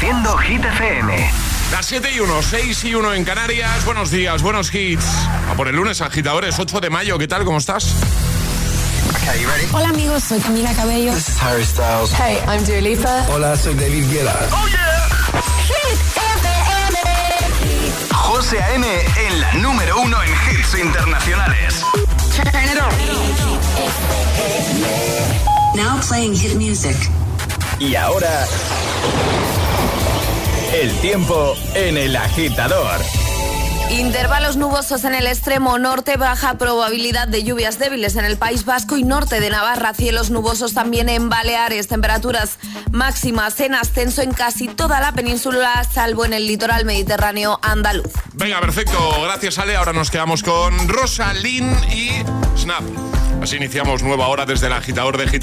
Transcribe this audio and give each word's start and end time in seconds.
Reproduciendo 0.00 0.38
Hit 0.38 0.64
FM. 0.64 1.30
Las 1.72 1.84
7 1.84 2.10
y 2.14 2.20
1, 2.20 2.42
6 2.42 2.84
y 2.84 2.94
1 2.94 3.12
en 3.12 3.22
Canarias. 3.22 3.84
Buenos 3.84 4.10
días, 4.10 4.40
buenos 4.40 4.74
hits. 4.74 5.04
A 5.50 5.52
por 5.54 5.68
el 5.68 5.76
lunes, 5.76 6.00
agitadores, 6.00 6.58
8 6.58 6.80
de 6.80 6.88
mayo. 6.88 7.18
¿Qué 7.18 7.28
tal? 7.28 7.44
¿Cómo 7.44 7.58
estás? 7.58 7.92
Hola 9.72 9.88
amigos, 9.90 10.24
soy 10.24 10.40
Camila 10.40 10.72
Cabello. 10.72 11.12
This 11.12 11.28
is 11.28 11.42
Harry 11.42 11.64
Styles. 11.64 12.14
Hey, 12.14 12.38
I'm 12.48 12.64
Dua 12.64 12.80
Lipa. 12.80 13.26
Hola, 13.28 13.54
soy 13.56 13.74
David 13.74 14.10
Guetta. 14.10 14.48
¡Oh, 14.52 14.66
yeah! 14.68 14.88
José 18.14 18.62
A.M. 18.62 18.86
en 18.86 19.40
la 19.40 19.52
número 19.54 20.00
uno 20.00 20.16
en 20.22 20.30
hits 20.30 20.78
internacionales. 20.78 21.84
Now 25.74 26.00
playing 26.08 26.34
hit 26.34 26.54
music. 26.54 26.96
Y 27.78 27.94
ahora... 27.96 28.46
El 30.72 30.92
tiempo 31.00 31.56
en 31.74 31.96
el 31.96 32.14
agitador. 32.14 33.00
Intervalos 33.90 34.56
nubosos 34.56 35.02
en 35.02 35.16
el 35.16 35.26
extremo 35.26 35.76
norte, 35.80 36.16
baja 36.16 36.58
probabilidad 36.58 37.26
de 37.26 37.42
lluvias 37.42 37.80
débiles 37.80 38.14
en 38.14 38.24
el 38.24 38.36
País 38.36 38.64
Vasco 38.64 38.96
y 38.96 39.02
norte 39.02 39.40
de 39.40 39.50
Navarra, 39.50 39.94
cielos 39.94 40.30
nubosos 40.30 40.72
también 40.72 41.08
en 41.08 41.28
Baleares, 41.28 41.88
temperaturas 41.88 42.58
máximas 42.92 43.58
en 43.58 43.74
ascenso 43.74 44.22
en 44.22 44.30
casi 44.32 44.68
toda 44.68 45.00
la 45.00 45.10
península, 45.10 45.82
salvo 45.92 46.24
en 46.24 46.34
el 46.34 46.46
litoral 46.46 46.84
mediterráneo 46.84 47.58
andaluz. 47.62 48.12
Venga, 48.34 48.60
perfecto, 48.60 48.96
gracias 49.24 49.58
Ale. 49.58 49.74
Ahora 49.74 49.92
nos 49.92 50.08
quedamos 50.08 50.44
con 50.44 50.88
Rosalind 50.88 51.92
y 51.92 52.10
Snap. 52.56 52.84
Así 53.42 53.56
iniciamos 53.56 54.04
nueva 54.04 54.28
hora 54.28 54.46
desde 54.46 54.68
el 54.68 54.74
agitador 54.74 55.18
de 55.18 55.26
Hit 55.26 55.42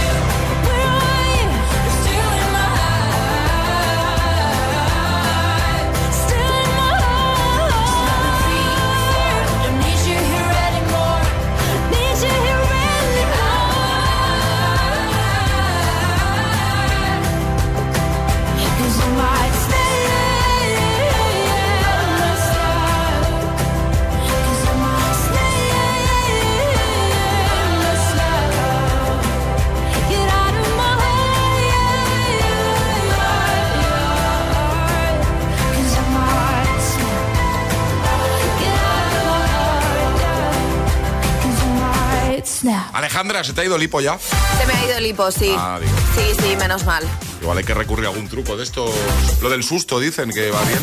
Alejandra, 42.93 43.43
¿se 43.43 43.53
te 43.53 43.61
ha 43.61 43.65
ido 43.65 43.75
el 43.77 43.83
hipo 43.83 44.01
ya? 44.01 44.17
Se 44.19 44.65
me 44.67 44.73
ha 44.73 44.85
ido 44.85 44.97
el 44.97 45.05
hipo, 45.05 45.31
sí. 45.31 45.53
Ah, 45.57 45.79
digo. 45.81 45.91
Sí, 46.15 46.35
sí, 46.41 46.55
menos 46.57 46.85
mal. 46.85 47.03
Igual 47.41 47.57
hay 47.57 47.63
que 47.63 47.73
recurrir 47.73 48.05
a 48.05 48.09
algún 48.09 48.27
truco 48.27 48.55
de 48.57 48.63
esto. 48.63 48.93
Lo 49.41 49.49
del 49.49 49.63
susto, 49.63 49.99
dicen 49.99 50.29
que 50.31 50.51
va 50.51 50.61
bien. 50.63 50.79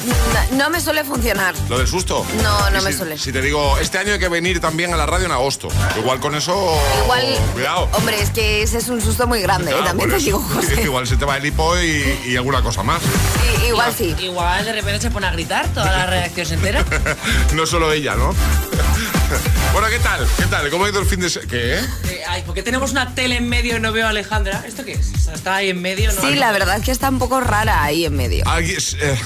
No, 0.50 0.56
no 0.64 0.70
me 0.70 0.80
suele 0.80 1.04
funcionar. 1.04 1.54
¿Lo 1.68 1.78
del 1.78 1.86
susto? 1.86 2.26
No, 2.42 2.70
no 2.70 2.82
me 2.82 2.90
si- 2.92 2.98
suele. 2.98 3.18
Si 3.18 3.30
te 3.30 3.40
digo, 3.42 3.78
este 3.78 3.98
año 3.98 4.14
hay 4.14 4.18
que 4.18 4.28
venir 4.28 4.58
también 4.58 4.92
a 4.92 4.96
la 4.96 5.06
radio 5.06 5.26
en 5.26 5.32
agosto. 5.32 5.68
Igual 5.98 6.18
con 6.18 6.34
eso. 6.34 6.76
Igual, 7.04 7.22
Cuidado. 7.52 7.88
hombre, 7.92 8.20
es 8.20 8.30
que 8.30 8.62
ese 8.62 8.78
es 8.78 8.88
un 8.88 9.00
susto 9.00 9.26
muy 9.28 9.40
grande, 9.40 9.70
¿eh? 9.70 9.74
Claro, 9.74 9.86
también 9.86 10.10
te 10.10 10.16
eso. 10.16 10.24
digo, 10.24 10.40
José. 10.40 10.82
Igual 10.82 11.06
se 11.06 11.16
te 11.16 11.24
va 11.24 11.36
el 11.36 11.46
hipo 11.46 11.78
y, 11.78 12.20
y 12.26 12.36
alguna 12.36 12.60
cosa 12.62 12.82
más. 12.82 13.00
Sí, 13.02 13.66
igual 13.68 13.94
sí. 13.96 14.16
Igual 14.18 14.64
de 14.64 14.72
repente 14.72 15.00
se 15.02 15.10
pone 15.12 15.26
a 15.28 15.30
gritar 15.30 15.68
toda 15.68 15.92
la 15.92 16.06
redacción 16.06 16.46
se 16.46 16.54
entera. 16.54 16.84
no 17.54 17.66
solo 17.66 17.92
ella, 17.92 18.16
¿no? 18.16 18.34
bueno, 19.72 19.88
¿qué 19.88 19.98
tal? 19.98 20.26
¿Qué 20.36 20.44
tal? 20.46 20.70
¿Cómo 20.70 20.84
ha 20.84 20.88
ido 20.88 21.00
el 21.00 21.06
fin 21.06 21.20
de 21.20 21.30
semana? 21.30 21.50
¿Qué? 21.50 21.74
Eh, 21.78 22.22
Ay, 22.28 22.42
¿por 22.42 22.54
qué 22.54 22.62
tenemos 22.62 22.90
una 22.92 23.14
tele 23.14 23.36
en 23.36 23.48
medio 23.48 23.76
y 23.76 23.80
no 23.80 23.92
veo 23.92 24.06
a 24.06 24.10
Alejandra? 24.10 24.62
¿Esto 24.66 24.84
qué 24.84 24.92
es? 24.92 25.12
O 25.14 25.18
sea, 25.18 25.34
Está 25.34 25.56
ahí 25.56 25.70
en 25.70 25.80
medio, 25.82 26.12
¿no? 26.12 26.20
Sí, 26.20 26.34
la 26.34 26.52
verdad 26.52 26.76
es 26.78 26.84
que 26.84 26.90
está 26.92 27.08
un 27.08 27.18
poco 27.18 27.40
rara 27.40 27.82
ahí 27.82 28.04
en 28.04 28.16
medio. 28.16 28.44
Alguien- 28.46 28.78
eh, 29.00 29.18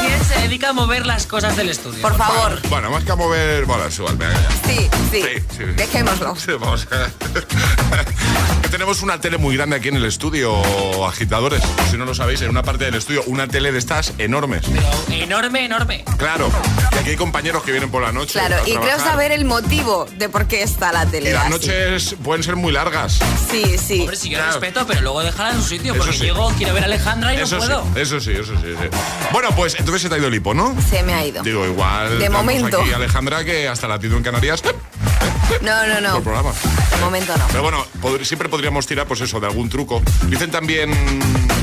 ¿Quién 0.00 0.24
se 0.24 0.40
dedica 0.40 0.70
a 0.70 0.72
mover 0.72 1.04
las 1.06 1.26
cosas 1.26 1.56
del 1.56 1.68
estudio? 1.68 2.00
Por 2.02 2.16
favor. 2.16 2.60
bueno, 2.68 2.90
más 2.90 3.04
que 3.04 3.12
a 3.12 3.16
mover. 3.16 3.64
Bueno, 3.64 3.84
es 3.86 3.98
igual. 3.98 4.16
Sí, 4.66 4.88
sí. 5.10 5.22
Sí, 5.22 5.42
sí. 5.56 5.64
Dejémoslo. 5.76 6.36
Sí, 6.36 6.52
vamos 6.52 6.86
a- 6.92 7.10
tenemos 8.76 9.00
una 9.00 9.18
tele 9.18 9.38
muy 9.38 9.56
grande 9.56 9.74
aquí 9.76 9.88
en 9.88 9.96
el 9.96 10.04
estudio, 10.04 10.54
agitadores. 11.06 11.62
Si 11.90 11.96
no 11.96 12.04
lo 12.04 12.14
sabéis, 12.14 12.42
en 12.42 12.50
una 12.50 12.62
parte 12.62 12.84
del 12.84 12.94
estudio, 12.96 13.22
una 13.24 13.48
tele 13.48 13.72
de 13.72 13.78
estas 13.78 14.12
enormes. 14.18 14.66
Pero 14.70 15.22
enorme, 15.22 15.64
enorme. 15.64 16.04
Claro, 16.18 16.50
y 16.92 16.96
aquí 16.98 17.08
hay 17.10 17.16
compañeros 17.16 17.62
que 17.62 17.70
vienen 17.70 17.90
por 17.90 18.02
la 18.02 18.12
noche. 18.12 18.32
Claro, 18.38 18.56
a 18.62 18.68
y 18.68 18.76
creo 18.76 18.98
saber 18.98 19.32
el 19.32 19.46
motivo 19.46 20.04
de 20.18 20.28
por 20.28 20.46
qué 20.46 20.62
está 20.62 20.92
la 20.92 21.06
tele. 21.06 21.30
Y 21.30 21.32
las 21.32 21.44
así. 21.44 21.50
noches 21.52 22.16
pueden 22.22 22.42
ser 22.42 22.56
muy 22.56 22.70
largas. 22.70 23.18
Sí, 23.50 23.78
sí. 23.78 24.00
Hombre, 24.00 24.16
si 24.16 24.28
yo 24.28 24.36
Claro. 24.36 24.52
respeto, 24.60 24.86
pero 24.86 25.00
luego 25.00 25.22
déjala 25.22 25.52
en 25.52 25.62
su 25.62 25.68
sitio, 25.68 25.94
Eso 25.94 26.02
porque 26.02 26.18
sí. 26.18 26.24
llego, 26.24 26.52
quiero 26.58 26.74
ver 26.74 26.82
a 26.82 26.86
Alejandra 26.86 27.32
y 27.32 27.38
Eso 27.40 27.56
no 27.56 27.62
sí, 27.62 27.68
puedo. 27.68 27.86
eso 27.96 28.20
sí, 28.20 28.32
eso 28.32 28.54
sí, 28.56 28.74
sí. 28.78 28.88
Bueno, 29.32 29.48
pues 29.56 29.74
entonces 29.78 30.02
se 30.02 30.10
te 30.10 30.16
ha 30.16 30.18
ido 30.18 30.26
el 30.28 30.34
hipo, 30.34 30.52
¿no? 30.52 30.76
Se 30.90 31.02
me 31.02 31.14
ha 31.14 31.24
ido. 31.24 31.42
Digo, 31.42 31.64
igual. 31.64 32.18
De 32.18 32.28
momento. 32.28 32.82
Aquí 32.82 32.92
Alejandra 32.92 33.42
que 33.42 33.68
hasta 33.68 33.88
latido 33.88 34.18
en 34.18 34.22
Canarias. 34.22 34.62
No, 35.62 35.86
no, 35.86 36.00
no. 36.00 36.12
Por 36.14 36.22
programa. 36.22 36.52
De 36.90 36.96
momento 36.98 37.36
no. 37.36 37.44
Pero 37.48 37.62
bueno, 37.62 37.84
pod- 38.00 38.24
siempre 38.24 38.48
podríamos 38.48 38.86
tirar, 38.86 39.06
pues 39.06 39.20
eso, 39.20 39.40
de 39.40 39.46
algún 39.46 39.68
truco. 39.68 40.02
Dicen 40.28 40.50
también. 40.50 40.90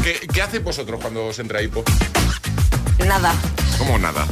¿Qué, 0.03 0.27
qué 0.33 0.41
hacéis 0.41 0.63
vosotros 0.63 0.99
cuando 1.01 1.25
os 1.27 1.39
entra 1.39 1.61
hipo? 1.61 1.83
Nada. 3.05 3.33
Como 3.77 3.97
nada. 3.97 4.25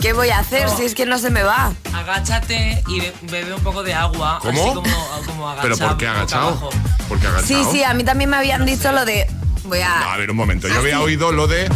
¿Qué 0.00 0.12
voy 0.12 0.30
a 0.30 0.38
hacer 0.38 0.68
si 0.70 0.84
es 0.84 0.94
que 0.94 1.04
no 1.04 1.18
se 1.18 1.28
me 1.30 1.42
va? 1.42 1.72
Agáchate 1.92 2.82
y 2.88 3.00
be- 3.00 3.12
bebe 3.22 3.54
un 3.54 3.62
poco 3.62 3.82
de 3.82 3.92
agua. 3.94 4.38
¿Cómo? 4.40 4.62
Así 4.64 4.74
como, 4.74 5.08
como 5.26 5.48
agachado. 5.50 5.62
¿Pero 5.76 5.88
por 5.88 5.96
qué 5.98 6.06
agachado? 6.06 6.70
¿Por 7.08 7.18
qué 7.20 7.26
agachado? 7.26 7.46
Sí, 7.46 7.64
sí, 7.70 7.82
a 7.82 7.92
mí 7.92 8.04
también 8.04 8.30
me 8.30 8.36
habían 8.36 8.64
dicho 8.64 8.90
lo 8.92 9.04
de... 9.04 9.26
Voy 9.64 9.80
No, 9.80 9.84
a 9.86 10.14
a... 10.14 10.16
ver, 10.16 10.30
un 10.30 10.36
momento. 10.36 10.68
Yo 10.68 10.78
había 10.78 11.00
oído 11.00 11.32
lo 11.32 11.46
de. 11.46 11.68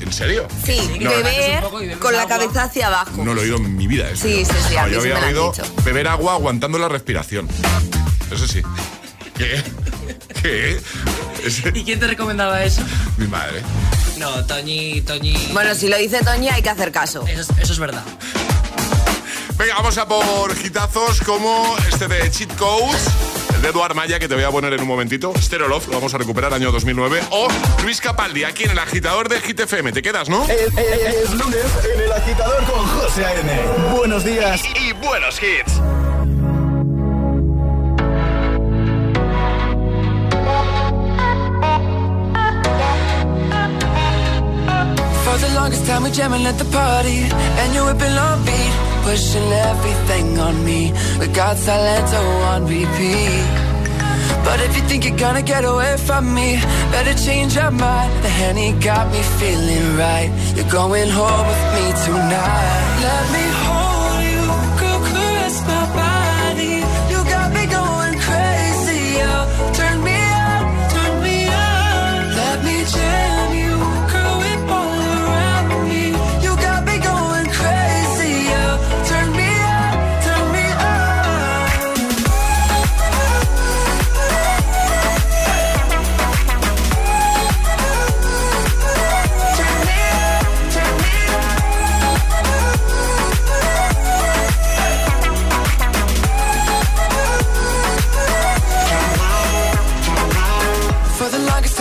¿En 0.00 0.12
serio? 0.12 0.46
Sí, 0.64 0.78
Sí, 0.78 0.98
No. 1.00 1.10
beber 1.10 1.64
con 1.98 2.12
la 2.12 2.22
agua. 2.22 2.36
cabeza 2.38 2.64
hacia 2.64 2.86
abajo. 2.88 3.24
No 3.24 3.34
lo 3.34 3.40
he 3.40 3.44
oído 3.44 3.56
en 3.56 3.76
mi 3.76 3.86
vida. 3.86 4.08
eso. 4.10 4.22
Sí, 4.26 4.44
sí, 4.44 4.52
sí, 4.68 4.76
a 4.76 4.82
No, 4.82 4.88
mí 4.88 4.94
yo 4.94 5.00
sí 5.00 5.08
me 5.08 5.14
había 5.14 5.28
han 5.28 5.34
oído 5.34 5.52
dicho. 5.52 5.74
beber 5.84 6.08
agua 6.08 6.34
aguantando 6.34 6.78
la 6.78 6.88
respiración. 6.88 7.48
Eso 8.30 8.46
sí. 8.46 8.62
¿Qué? 9.36 9.62
¿Qué? 10.42 10.80
¿Y 11.74 11.84
quién 11.84 11.98
te 12.00 12.06
recomendaba 12.06 12.62
eso? 12.64 12.82
mi 13.18 13.26
madre. 13.26 13.62
No, 14.18 14.44
Toñi, 14.46 15.00
Toñi. 15.02 15.50
Bueno, 15.52 15.74
si 15.74 15.88
lo 15.88 15.96
dice 15.98 16.20
Toñi 16.24 16.48
hay 16.48 16.62
que 16.62 16.70
hacer 16.70 16.90
caso. 16.92 17.24
Eso 17.26 17.42
es, 17.42 17.48
eso 17.60 17.72
es 17.72 17.78
verdad. 17.78 18.02
Venga, 19.58 19.74
vamos 19.76 19.96
a 19.98 20.06
por 20.06 20.54
hitazos 20.64 21.20
como 21.22 21.76
este 21.88 22.08
de 22.08 22.30
Cheat 22.30 22.54
Codes, 22.56 23.04
el 23.56 23.62
de 23.62 23.68
Eduard 23.68 23.94
Maya, 23.94 24.18
que 24.18 24.28
te 24.28 24.34
voy 24.34 24.44
a 24.44 24.50
poner 24.50 24.72
en 24.72 24.80
un 24.80 24.88
momentito. 24.88 25.32
Stereo 25.40 25.68
Love, 25.68 25.88
lo 25.88 25.94
vamos 25.94 26.14
a 26.14 26.18
recuperar 26.18 26.52
año 26.54 26.70
2009. 26.72 27.20
O 27.30 27.48
Luis 27.82 28.00
Capaldi, 28.00 28.44
aquí 28.44 28.64
en 28.64 28.70
el 28.70 28.78
agitador 28.78 29.28
de 29.28 29.40
Hit 29.40 29.60
FM. 29.60 29.92
Te 29.92 30.02
quedas, 30.02 30.28
¿no? 30.28 30.44
Es, 30.44 30.50
es- 30.76 31.14
es 31.24 31.34
lunes 31.34 31.64
en 31.94 32.00
el 32.02 32.12
agitador 32.12 32.62
con 32.64 32.86
José 32.86 33.24
A.M. 33.24 33.60
Buenos 33.96 34.24
días 34.24 34.62
y, 34.80 34.88
y 34.88 34.92
buenos 34.92 35.40
hits. 35.42 35.80
For 45.24 45.36
the 45.38 45.50
longest 45.54 45.84
time 45.86 46.02
we 46.04 46.10
jamming 46.10 46.46
at 46.46 46.56
the 46.58 46.64
party 46.66 47.18
And 47.60 47.74
you 47.74 47.82
whipping 47.84 48.16
on 48.26 48.44
beat 48.46 48.95
Pushing 49.08 49.50
everything 49.70 50.38
on 50.46 50.64
me. 50.64 50.80
We 51.20 51.26
got 51.28 51.56
Salento 51.56 52.22
on 52.52 52.60
repeat. 52.66 53.46
But 54.46 54.58
if 54.66 54.76
you 54.76 54.82
think 54.88 55.04
you're 55.06 55.22
gonna 55.26 55.42
get 55.42 55.64
away 55.64 55.96
from 55.96 56.34
me 56.34 56.60
Better 56.96 57.14
change 57.14 57.56
your 57.56 57.70
mind. 57.70 58.12
The 58.24 58.28
Henny 58.28 58.72
got 58.72 59.12
me 59.12 59.20
feeling 59.38 59.96
right. 59.96 60.30
You're 60.56 60.70
going 60.70 61.10
home 61.10 61.46
with 61.50 61.64
me 61.76 61.86
tonight. 62.06 63.00
Let 63.02 63.24
me 63.34 63.65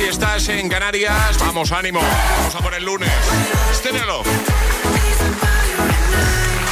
si 0.00 0.06
estás 0.06 0.48
en 0.48 0.68
Canarias. 0.70 1.38
Vamos, 1.40 1.72
ánimo. 1.72 2.00
Vamos 2.00 2.54
a 2.54 2.58
por 2.60 2.72
el 2.72 2.84
lunes. 2.84 3.10
Esténelo. 3.70 4.22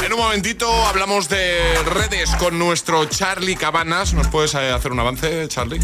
En 0.02 0.12
un 0.12 0.18
momentito 0.18 0.86
hablamos 0.86 1.28
de 1.28 1.60
redes 1.84 2.30
con 2.36 2.58
nuestro 2.58 3.04
Charlie 3.04 3.56
Cabanas. 3.56 4.14
¿Nos 4.14 4.28
puedes 4.28 4.54
eh, 4.54 4.70
hacer 4.70 4.92
un 4.92 5.00
avance, 5.00 5.46
Charlie? 5.48 5.78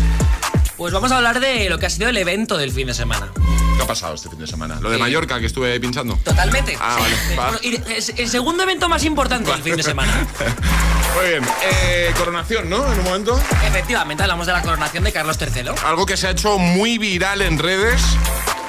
Pues 0.79 0.95
vamos 0.95 1.13
a 1.13 1.19
hablar 1.19 1.39
de 1.39 1.69
lo 1.69 1.79
que 1.79 1.85
ha 1.85 1.91
sido 1.91 2.09
el 2.09 2.17
evento 2.17 2.57
del 2.57 2.73
fin 2.73 2.87
de 2.87 2.95
semana. 2.95 3.31
¿Qué 3.77 3.83
ha 3.83 3.87
pasado 3.87 4.15
este 4.15 4.31
fin 4.31 4.39
de 4.39 4.47
semana? 4.47 4.79
Lo 4.81 4.89
de 4.89 4.97
Mallorca 4.97 5.39
que 5.39 5.47
estuve 5.47 5.79
pinchando. 5.81 6.17
Totalmente. 6.25 6.79
Ah, 6.81 6.99
vale. 7.37 7.83
el 8.17 8.29
segundo 8.29 8.63
evento 8.63 8.89
más 8.89 9.05
importante 9.05 9.51
del 9.51 9.63
fin 9.63 9.77
de 9.77 9.83
semana. 9.83 10.27
Muy 11.14 11.28
bien. 11.28 11.44
Eh, 11.62 12.12
coronación, 12.18 12.68
¿no? 12.68 12.92
En 12.92 12.99
un 12.99 13.04
momento. 13.04 13.38
Efectivamente, 13.66 14.23
hablamos 14.23 14.47
de 14.47 14.52
la 14.52 14.62
coronación 14.62 15.04
de 15.04 15.12
Carlos 15.12 15.38
III. 15.40 15.71
Algo 15.85 16.06
que 16.06 16.16
se 16.16 16.26
ha 16.26 16.30
hecho 16.30 16.59
muy 16.59 16.99
viral 16.99 17.42
en 17.42 17.59
redes. 17.59 18.02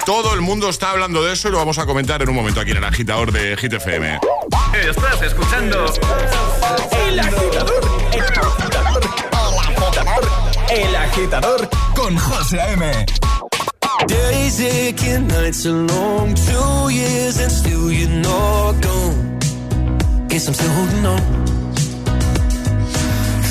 Todo 0.05 0.35
el 0.35 0.41
mundo 0.41 0.69
está 0.69 0.91
hablando 0.91 1.23
de 1.23 1.33
eso 1.33 1.47
y 1.47 1.51
lo 1.51 1.57
vamos 1.57 1.79
a 1.79 1.87
comentar 1.87 2.21
en 2.21 2.29
un 2.29 2.35
momento 2.35 2.59
aquí 2.59 2.71
en 2.71 2.77
el 2.77 2.83
agitador 2.83 3.31
de 3.31 3.57
Hit 3.57 3.73
FM. 3.73 4.19
Estás 4.87 5.21
escuchando 5.23 5.85
El 7.07 7.19
agitador. 7.19 7.81
El 8.13 8.21
agitador. 8.21 9.01
El 10.69 10.95
agitador 10.95 11.69
con 11.95 12.15
José 12.17 12.61
A.M. 12.61 13.05
Days 14.07 14.59
aching, 14.59 15.27
nights 15.27 15.65
are 15.65 15.73
long, 15.73 16.35
two 16.35 16.89
years 16.89 17.39
and 17.39 17.51
still 17.51 17.91
you're 17.91 18.09
not 18.09 18.79
gone. 18.81 19.39
Guess 20.27 20.47
I'm 20.47 20.53
still 20.53 20.69
holding 20.69 21.05
on. 21.05 21.54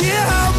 Hear 0.00 0.14
how 0.14 0.49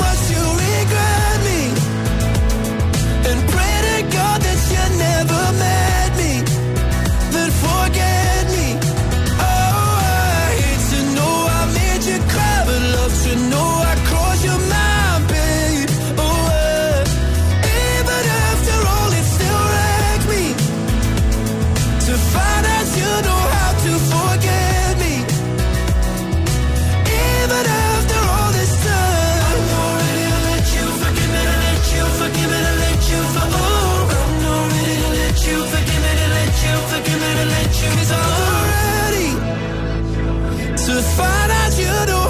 you 41.80 41.86
know 42.06 42.21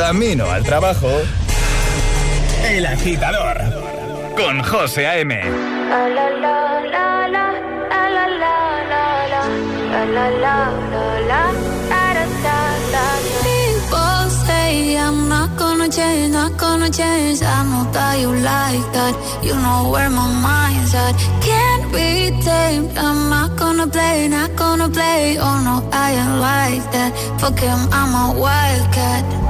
camino 0.00 0.50
al 0.50 0.64
trabajo. 0.64 1.10
El 2.64 2.86
agitador 2.86 3.58
con 4.34 4.62
José 4.62 5.06
A.M. 5.06 5.34
People 13.42 14.30
say 14.46 14.96
I'm 14.96 15.28
not 15.28 15.50
gonna 15.58 15.88
change, 15.90 16.32
not 16.32 16.56
gonna 16.56 16.90
change. 16.90 17.42
I 17.42 17.62
know 17.68 17.84
that 17.92 18.18
you 18.20 18.32
like 18.32 18.86
that. 18.96 19.14
You 19.42 19.54
know 19.54 19.90
where 19.92 20.08
my 20.08 20.28
mind's 20.46 20.94
at. 20.94 21.14
Can't 21.42 21.92
be 21.92 22.30
tamed. 22.42 22.96
I'm 22.96 23.28
not 23.28 23.54
gonna 23.58 23.86
play, 23.86 24.28
not 24.28 24.56
gonna 24.56 24.88
play. 24.88 25.36
Oh 25.38 25.60
no, 25.62 25.86
I 25.92 26.12
ain't 26.12 26.36
like 26.40 26.84
that. 26.94 27.12
Fuck 27.38 27.58
him, 27.58 27.80
I'm 27.92 28.14
a 28.14 28.40
wildcat. 28.40 29.49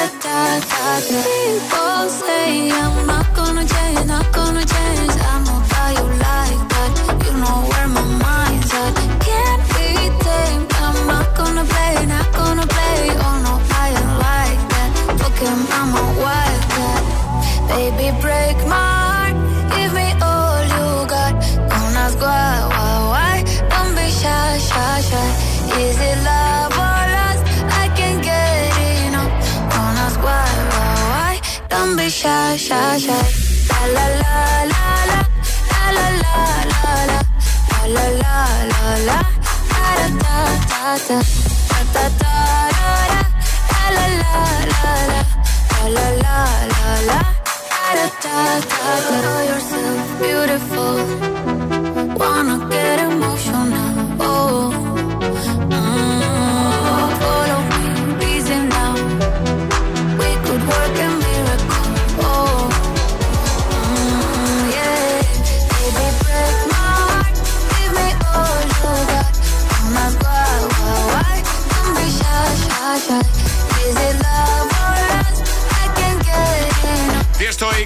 People 0.00 0.16
say 2.08 2.70
I'm 2.70 3.06
not 3.06 3.26
gonna 3.36 3.66
change, 3.66 4.06
not 4.06 4.32
gonna 4.32 4.64
change. 4.64 5.12
I 5.30 5.42
know 5.44 5.60
that 6.72 6.90
you 7.24 7.32
know 7.42 7.58
where 7.70 7.88
my 7.88 8.04
mind's 8.24 8.72
at. 8.72 8.94
Can't 9.28 9.62
be 9.74 9.88
tamed. 10.24 10.72
I'm 10.84 11.06
not 11.06 11.36
gonna 11.36 11.64
play, 11.64 12.06
not 12.06 12.32
gonna 12.32 12.66
play. 12.66 13.10
Oh 13.26 13.36
no, 13.44 13.54
I 13.82 13.88
ain't 13.90 14.14
like 14.24 14.60
that. 14.72 14.90
I'm. 15.78 15.92
Baby, 17.68 18.08
break 18.22 18.56
my 18.66 18.88
heart. 19.04 19.36
Give 19.74 19.92
me 19.92 20.08
all 20.22 20.62
you 20.74 21.06
got. 21.08 21.34
Is 25.80 25.96
it 25.98 26.18
love 26.24 26.39
shy, 32.10 32.56
shy, 32.56 32.98
shy. 32.98 33.22
La 33.70 33.86
la 33.96 34.06
la 34.20 34.34
la 34.70 34.84
la 35.10 35.28
la 35.96 36.06
la 36.22 36.38
la 36.70 36.84
la 36.84 37.24
la 37.86 38.04
la 38.20 38.38
la 38.70 38.88
la 39.08 39.18
da 39.70 40.08
da 40.18 40.48
da 40.70 40.98
da 41.06 41.18
da 41.92 41.94
da 41.94 42.06
da 42.18 42.34
la 43.80 44.04
la 44.04 44.06
la 44.06 44.06
la 44.10 44.58
la 44.70 45.96
la 45.96 46.06
la 46.10 46.38
la 46.72 46.94
la 47.08 47.20
da 47.80 48.06
da 48.24 48.38
da 48.70 48.84
da 49.08 49.16
Know 49.22 49.40
yourself 49.50 49.98
beautiful 50.20 50.96
Wanna 52.20 52.56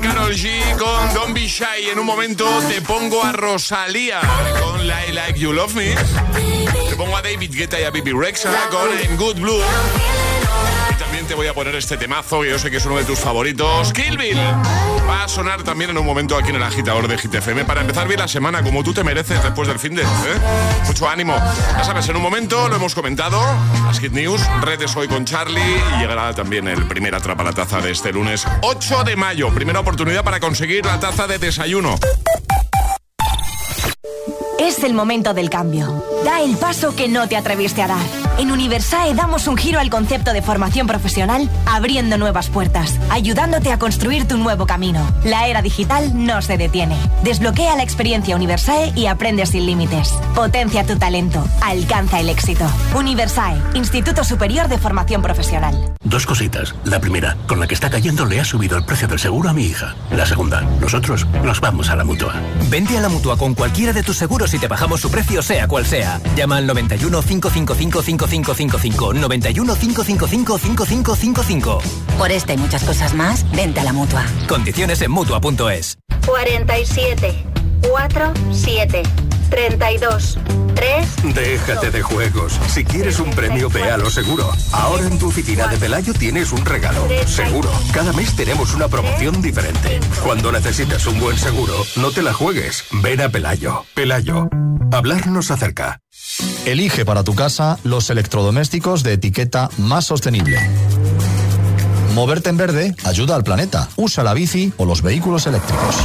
Carol 0.05 0.35
G 0.35 0.77
con 0.77 1.15
Don't 1.15 1.35
Be 1.35 1.49
Shy. 1.49 1.89
En 1.91 1.99
un 1.99 2.05
momento 2.05 2.47
te 2.69 2.83
pongo 2.83 3.25
a 3.25 3.33
Rosalía 3.33 4.21
con 4.61 4.83
I 4.85 5.13
Like 5.13 5.39
You 5.39 5.51
Love 5.51 5.75
Me. 5.75 5.95
Te 6.91 6.95
pongo 6.95 7.17
a 7.17 7.23
David 7.23 7.51
Guetta 7.55 7.81
y 7.81 7.85
a 7.85 7.91
Bibi 7.91 8.13
Rexa 8.13 8.51
con 8.71 8.91
In 9.03 9.17
Good 9.17 9.37
Blue. 9.41 9.63
Y 11.25 11.27
también 11.27 11.29
te 11.29 11.35
voy 11.37 11.47
a 11.47 11.55
poner 11.55 11.75
este 11.77 11.97
temazo 11.97 12.43
que 12.43 12.51
yo 12.51 12.59
sé 12.59 12.71
que 12.71 12.77
es 12.77 12.85
uno 12.87 12.97
de 12.97 13.05
tus 13.05 13.19
favoritos, 13.19 13.93
Kill 13.93 14.19
Bill. 14.19 14.39
Va 15.09 15.25
a 15.25 15.29
sonar 15.29 15.63
también 15.63 15.91
en 15.91 15.97
un 15.97 16.05
momento 16.05 16.37
aquí 16.37 16.51
en 16.51 16.57
el 16.57 16.63
agitador 16.63 17.09
de 17.09 17.17
GTFM 17.17 17.65
para 17.65 17.81
empezar 17.81 18.07
bien 18.07 18.21
la 18.21 18.29
semana 18.29 18.63
como 18.63 18.83
tú 18.83 18.93
te 18.93 19.03
mereces 19.05 19.43
después 19.43 19.69
del 19.69 19.79
fin 19.79 19.95
de. 19.95 20.03
¿eh? 20.03 20.07
Mucho 20.87 21.09
ánimo. 21.09 21.35
Ya 21.77 21.85
sabes, 21.85 22.09
en 22.09 22.17
un 22.17 22.23
momento 22.23 22.69
lo 22.69 22.77
hemos 22.77 22.95
comentado, 22.95 23.41
las 23.87 24.01
Hit 24.01 24.13
News, 24.13 24.43
redes 24.61 24.95
hoy 24.97 25.09
con 25.09 25.25
Charlie 25.25 25.61
y 25.97 26.01
llegará 26.01 26.35
también 26.35 26.69
el 26.69 26.87
primer 26.89 27.15
atrapa 27.15 27.43
la 27.43 27.53
taza 27.53 27.81
de 27.81 27.93
este 27.93 28.13
lunes 28.13 28.45
8 28.61 29.05
de 29.05 29.17
mayo. 29.17 29.55
Primera 29.55 29.81
oportunidad 29.81 30.25
para 30.25 30.41
conseguir 30.41 30.85
la 30.85 31.01
taza 31.01 31.27
de 31.27 31.39
desayuno. 31.39 31.97
Es 34.59 34.83
el 34.85 34.93
momento 34.95 35.33
del 35.33 35.49
cambio. 35.49 36.05
Da 36.25 36.43
el 36.43 36.57
paso 36.57 36.95
que 36.95 37.09
no 37.09 37.29
te 37.29 37.37
atreviste 37.37 37.83
a 37.83 37.89
dar. 37.89 38.24
En 38.37 38.51
Universae 38.51 39.15
damos 39.15 39.47
un 39.47 39.57
giro 39.57 39.79
al 39.79 39.91
concepto 39.91 40.33
de 40.33 40.43
formación 40.43 40.89
profesional, 40.89 41.49
abriendo 41.67 42.19
nuevas 42.19 42.51
puertas, 42.51 42.99
ayudándote 43.09 43.71
a 43.71 43.79
construir 43.79 44.27
tu 44.27 44.37
nuevo 44.37 44.67
camino. 44.67 45.07
La 45.23 45.47
era 45.47 45.63
digital 45.63 46.11
no 46.27 46.43
se 46.43 46.59
detiene. 46.59 46.97
Desbloquea 47.23 47.77
la 47.77 47.85
experiencia 47.85 48.35
Universae 48.35 48.93
y 48.97 49.07
aprende 49.07 49.47
sin 49.47 49.67
límites. 49.67 50.13
Potencia 50.35 50.85
tu 50.85 50.97
talento. 50.97 51.47
Alcanza 51.63 52.19
el 52.19 52.29
éxito. 52.29 52.67
Universae, 52.95 53.57
Instituto 53.75 54.25
Superior 54.25 54.67
de 54.67 54.79
Formación 54.79 55.23
Profesional. 55.23 55.95
Dos 56.03 56.27
cositas. 56.27 56.75
La 56.85 57.01
primera, 57.01 57.37
con 57.47 57.61
la 57.61 57.69
que 57.69 57.75
está 57.75 57.89
cayendo 57.89 58.27
le 58.27 58.41
ha 58.41 58.45
subido 58.45 58.77
el 58.77 58.85
precio 58.85 59.07
del 59.07 59.21
seguro 59.21 59.51
a 59.51 59.53
mi 59.53 59.65
hija. 59.65 59.95
La 60.11 60.27
segunda, 60.27 60.63
nosotros 60.81 61.25
nos 61.45 61.61
vamos 61.61 61.89
a 61.89 61.97
la 61.97 62.05
mutua. 62.05 62.35
Vente 62.69 62.99
a 62.99 63.01
la 63.01 63.09
mutua 63.09 63.39
con 63.39 63.55
cualquiera 63.55 63.93
de 63.93 64.03
tus 64.03 64.17
seguros 64.17 64.53
y 64.55 64.59
te 64.59 64.67
bajamos 64.67 65.01
su 65.01 65.11
precio, 65.11 65.41
sea 65.41 65.69
cual 65.69 65.87
sea. 65.87 66.21
Llama 66.35 66.57
al 66.57 66.67
91 66.67 67.23
555 67.23 68.03
5555. 68.27 69.15
91 69.15 69.75
555 69.75 70.59
5555. 70.59 71.79
Por 72.19 72.31
esta 72.31 72.53
y 72.53 72.57
muchas 72.57 72.85
cosas 72.85 73.15
más, 73.15 73.45
vente 73.53 73.81
a 73.81 73.85
la 73.85 73.93
mutua. 73.93 74.25
Condiciones 74.49 75.03
en 75.03 75.11
mutua.es. 75.11 75.99
47 76.27 77.55
47 77.91 79.03
32 79.55 80.39
3 80.75 81.35
Déjate 81.35 81.93
de 81.93 82.03
juegos. 82.03 82.59
Si 82.67 82.85
quieres 82.85 83.21
un 83.21 83.31
premio, 83.31 83.71
ve 83.71 83.89
a 83.89 83.97
lo 83.97 84.11
seguro. 84.11 84.51
Ahora 84.73 85.07
en 85.07 85.17
tu 85.17 85.29
oficina 85.29 85.69
de 85.69 85.77
Pelayo 85.77 86.13
tienes 86.13 86.51
un 86.51 86.65
regalo. 86.65 87.07
Seguro. 87.25 87.71
Cada 87.93 88.13
mes 88.13 88.35
tenemos 88.35 88.75
una 88.75 88.89
promoción 88.89 89.41
diferente. 89.41 90.01
Cuando 90.25 90.51
necesitas 90.51 91.07
un 91.07 91.21
buen 91.21 91.39
seguro, 91.39 91.73
no 91.95 92.11
te 92.11 92.23
la 92.23 92.33
juegues. 92.33 92.85
Ven 92.91 93.21
a 93.21 93.29
Pelayo. 93.29 93.85
Pelayo. 93.95 94.49
Hablar 94.91 95.29
nos 95.29 95.53
acerca. 95.53 96.01
Elige 96.67 97.05
para 97.05 97.23
tu 97.23 97.37
casa 97.37 97.79
los 97.85 98.11
electrodomésticos 98.11 99.05
de 99.05 99.13
etiqueta 99.13 99.71
más 99.79 100.07
sostenible. 100.07 100.59
Moverte 102.13 102.51
en 102.51 102.57
verde 102.57 102.97
ayuda 103.05 103.37
al 103.37 103.45
planeta. 103.45 103.89
Usa 103.95 104.25
la 104.25 104.35
bici 104.35 104.73
o 104.79 104.85
los 104.85 105.03
vehículos 105.03 105.47
eléctricos. 105.47 105.97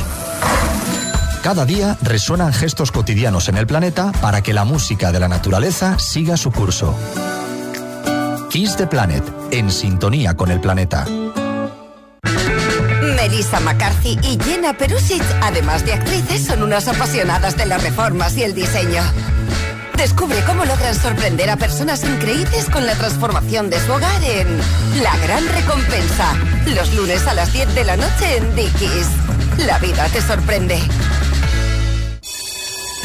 Cada 1.43 1.65
día 1.65 1.97
resuenan 2.01 2.51
gestos 2.53 2.91
cotidianos 2.91 3.47
en 3.47 3.57
el 3.57 3.65
planeta 3.65 4.11
para 4.21 4.41
que 4.41 4.53
la 4.53 4.65
música 4.65 5.11
de 5.11 5.19
la 5.21 5.29
naturaleza 5.29 5.97
siga 5.97 6.35
su 6.35 6.51
curso. 6.51 6.95
Kiss 8.49 8.75
the 8.75 8.87
Planet, 8.87 9.23
en 9.51 9.71
sintonía 9.71 10.35
con 10.35 10.51
el 10.51 10.59
planeta. 10.59 11.05
Melissa 13.15 13.59
McCarthy 13.61 14.17
y 14.21 14.37
Jenna 14.43 14.73
Perusic, 14.73 15.23
además 15.41 15.85
de 15.85 15.93
actrices, 15.93 16.45
son 16.45 16.63
unas 16.63 16.87
apasionadas 16.87 17.55
de 17.55 17.65
las 17.65 17.83
reformas 17.83 18.35
y 18.37 18.43
el 18.43 18.53
diseño. 18.53 19.01
Descubre 19.95 20.41
cómo 20.45 20.65
logran 20.65 20.95
sorprender 20.95 21.49
a 21.49 21.57
personas 21.57 22.03
increíbles 22.03 22.69
con 22.69 22.85
la 22.85 22.95
transformación 22.95 23.69
de 23.69 23.79
su 23.79 23.91
hogar 23.91 24.23
en 24.23 24.57
La 25.03 25.15
Gran 25.17 25.45
Recompensa. 25.47 26.33
Los 26.67 26.93
lunes 26.95 27.27
a 27.27 27.33
las 27.33 27.53
10 27.53 27.75
de 27.75 27.83
la 27.83 27.97
noche 27.97 28.37
en 28.37 28.55
Dickies. 28.55 29.07
La 29.57 29.77
vida 29.79 30.07
te 30.07 30.21
sorprende. 30.21 30.79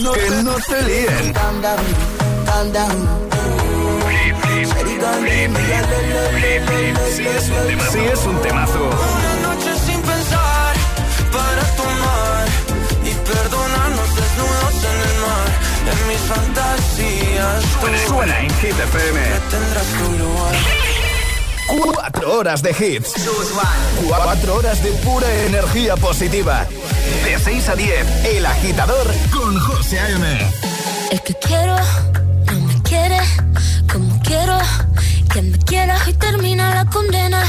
Se 0.00 0.82
líen. 0.82 1.34
Si 7.90 7.98
es 7.98 8.26
un 8.26 8.40
temazo. 8.42 8.78
Una 8.78 9.48
noche 9.48 9.70
sin 9.86 10.00
pensar 10.00 10.74
para 11.30 11.62
tomar 11.76 12.46
y 13.04 13.10
perdonarnos 13.10 14.08
desnudos 14.16 14.76
en 14.90 14.98
el 15.08 15.16
mar. 15.20 15.48
En 15.92 16.08
mis 16.08 16.20
fantasías 16.20 17.62
tú 17.80 18.14
Suena 18.14 18.40
en 18.40 18.50
Hit 18.50 18.78
FM. 18.78 19.20
tendrás 19.50 19.86
tu 19.98 20.12
lugar. 20.18 20.91
Cuatro 21.72 22.38
horas 22.38 22.62
de 22.62 22.70
hits. 22.70 23.14
Cuatro 24.06 24.56
horas 24.56 24.82
de 24.84 24.90
pura 24.92 25.26
energía 25.46 25.96
positiva. 25.96 26.66
De 27.24 27.38
6 27.38 27.68
a 27.70 27.74
10, 27.74 28.24
El 28.26 28.44
Agitador 28.44 29.06
con 29.32 29.58
José 29.58 29.98
A.M. 29.98 30.38
El 31.10 31.22
que 31.22 31.34
quiero 31.34 31.76
no 32.46 32.60
me 32.60 32.82
quiere 32.82 33.18
como 33.90 34.20
quiero 34.20 34.58
que 35.32 35.40
me 35.40 35.58
quiera 35.60 35.96
y 36.06 36.12
termina 36.12 36.74
la 36.74 36.84
condena. 36.90 37.42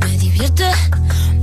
Me 0.00 0.18
divierte, 0.18 0.68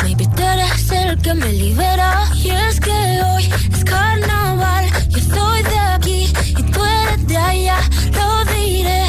maybe 0.04 0.28
tú 0.36 0.44
eres 0.44 0.92
el 0.92 1.22
que 1.22 1.34
me 1.34 1.54
libera. 1.54 2.30
Y 2.36 2.50
es 2.50 2.82
que 2.82 3.22
hoy 3.32 3.50
es 3.74 3.84
carnaval, 3.86 4.86
yo 5.08 5.20
soy 5.20 5.64
de 5.64 5.80
aquí 5.80 6.34
y 6.48 6.64
tú 6.64 6.84
eres 6.84 7.28
de 7.28 7.38
allá. 7.38 7.80
Lo 8.12 8.46
diré 8.54 9.09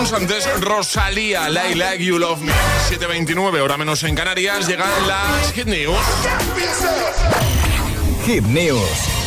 Antes 0.00 0.48
Rosalía, 0.60 1.50
Like 1.50 1.76
Like 1.76 2.02
You 2.02 2.18
Love 2.18 2.40
Me. 2.40 2.52
7.29, 2.88 3.60
hora 3.60 3.76
menos 3.76 4.02
en 4.02 4.14
Canarias, 4.14 4.66
llegan 4.66 4.88
las 5.06 5.52
Hit 5.52 5.66
News. 5.66 5.98
Hit 8.24 8.44
News 8.44 9.19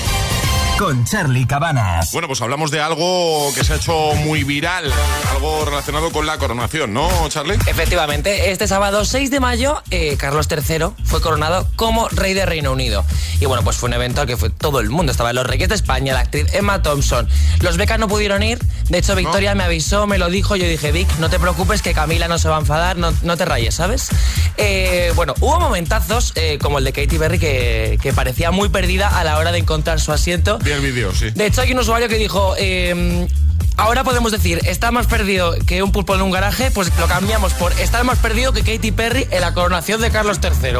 con 0.78 1.06
Charlie 1.06 1.46
Cabanas. 1.46 2.12
Bueno, 2.12 2.28
pues 2.28 2.42
hablamos 2.42 2.72
de 2.72 2.82
algo 2.82 3.52
que 3.54 3.64
se 3.64 3.74
ha 3.74 3.76
hecho 3.76 4.14
muy 4.24 4.44
viral, 4.44 4.92
algo 5.32 5.66
relacionado 5.66 6.12
con 6.12 6.26
la 6.26 6.38
coronación, 6.38 6.94
¿no, 6.94 7.10
Charlie? 7.30 7.58
Efectivamente, 7.68 8.52
este 8.52 8.68
sábado 8.68 9.06
6 9.06 9.30
de 9.32 9.40
mayo, 9.40 9.82
eh, 9.92 10.16
Carlos 10.18 10.48
III 10.50 10.88
fue 11.04 11.22
coronado 11.22 11.68
como 11.76 12.10
rey 12.10 12.34
de 12.34 12.46
Reino 12.46 12.72
Unido. 12.72 13.06
Y 13.40 13.46
bueno, 13.46 13.64
pues 13.64 13.78
fue 13.78 13.88
un 13.88 13.94
evento 13.94 14.22
al 14.22 14.28
que 14.28 14.38
fue 14.38 14.50
todo 14.50 14.80
el 14.80 14.90
mundo. 14.90 15.12
Estaban 15.12 15.36
los 15.36 15.46
reyes 15.46 15.70
de 15.70 15.76
España, 15.76 16.14
la 16.14 16.22
actriz 16.22 16.54
Emma 16.54 16.82
Thompson. 16.82 17.28
Los 17.60 17.78
becas 17.78 18.00
no 18.00 18.08
pudieron 18.08 18.42
ir. 18.44 18.60
De 18.90 19.00
hecho, 19.00 19.16
Victoria 19.16 19.56
me 19.56 19.64
avisó, 19.64 20.08
me 20.08 20.18
lo 20.18 20.30
dijo. 20.30 20.56
Yo 20.56 20.68
dije, 20.68 20.92
Vic, 20.92 21.08
no 21.20 21.30
te 21.30 21.40
preocupes 21.40 21.82
que 21.82 21.94
Camila 21.94 22.28
no 22.28 22.38
se 22.38 22.50
va 22.50 22.58
a 22.58 22.60
enfadar, 22.60 22.98
no, 22.98 23.14
no 23.24 23.38
te 23.38 23.46
rayes, 23.46 23.76
¿sabes? 23.76 24.10
Eh, 24.58 25.12
bueno, 25.16 25.34
hubo 25.42 25.60
momentazos 25.60 26.32
eh, 26.36 26.58
como 26.62 26.78
el 26.78 26.84
de 26.86 26.94
Katy 26.94 27.18
Perry 27.18 27.40
que, 27.40 28.00
que 28.02 28.14
parecía 28.14 28.52
muy 28.52 28.70
perdida 28.70 29.20
a 29.20 29.24
la 29.24 29.38
hora 29.38 29.52
de 29.52 29.60
encontrar 29.60 30.00
su 30.00 30.12
asiento. 30.12 30.60
Vi 30.64 30.72
el 30.72 30.82
vídeo, 30.82 31.14
sí. 31.14 31.30
De 31.32 31.46
hecho, 31.48 31.62
hay 31.62 31.72
un 31.74 31.80
usuario 31.80 32.08
que 32.08 32.16
dijo. 32.18 32.56
eh, 32.58 33.28
Ahora 33.76 34.04
podemos 34.04 34.32
decir, 34.32 34.60
está 34.66 34.92
más 34.92 35.08
perdido 35.08 35.56
que 35.66 35.82
un 35.82 35.92
pulpo 35.92 36.14
en 36.14 36.22
un 36.22 36.30
garaje, 36.30 36.70
pues 36.70 36.92
lo 37.00 37.08
cambiamos 37.08 37.54
por 37.56 37.72
está 37.80 38.04
más 38.04 38.20
perdido 38.20 38.54
que 38.54 38.62
Katy 38.62 38.92
Perry 38.92 39.28
en 39.32 39.42
la 39.42 39.56
coronación 39.56 40.00
de 40.00 40.12
Carlos 40.12 40.40
III. 40.44 40.74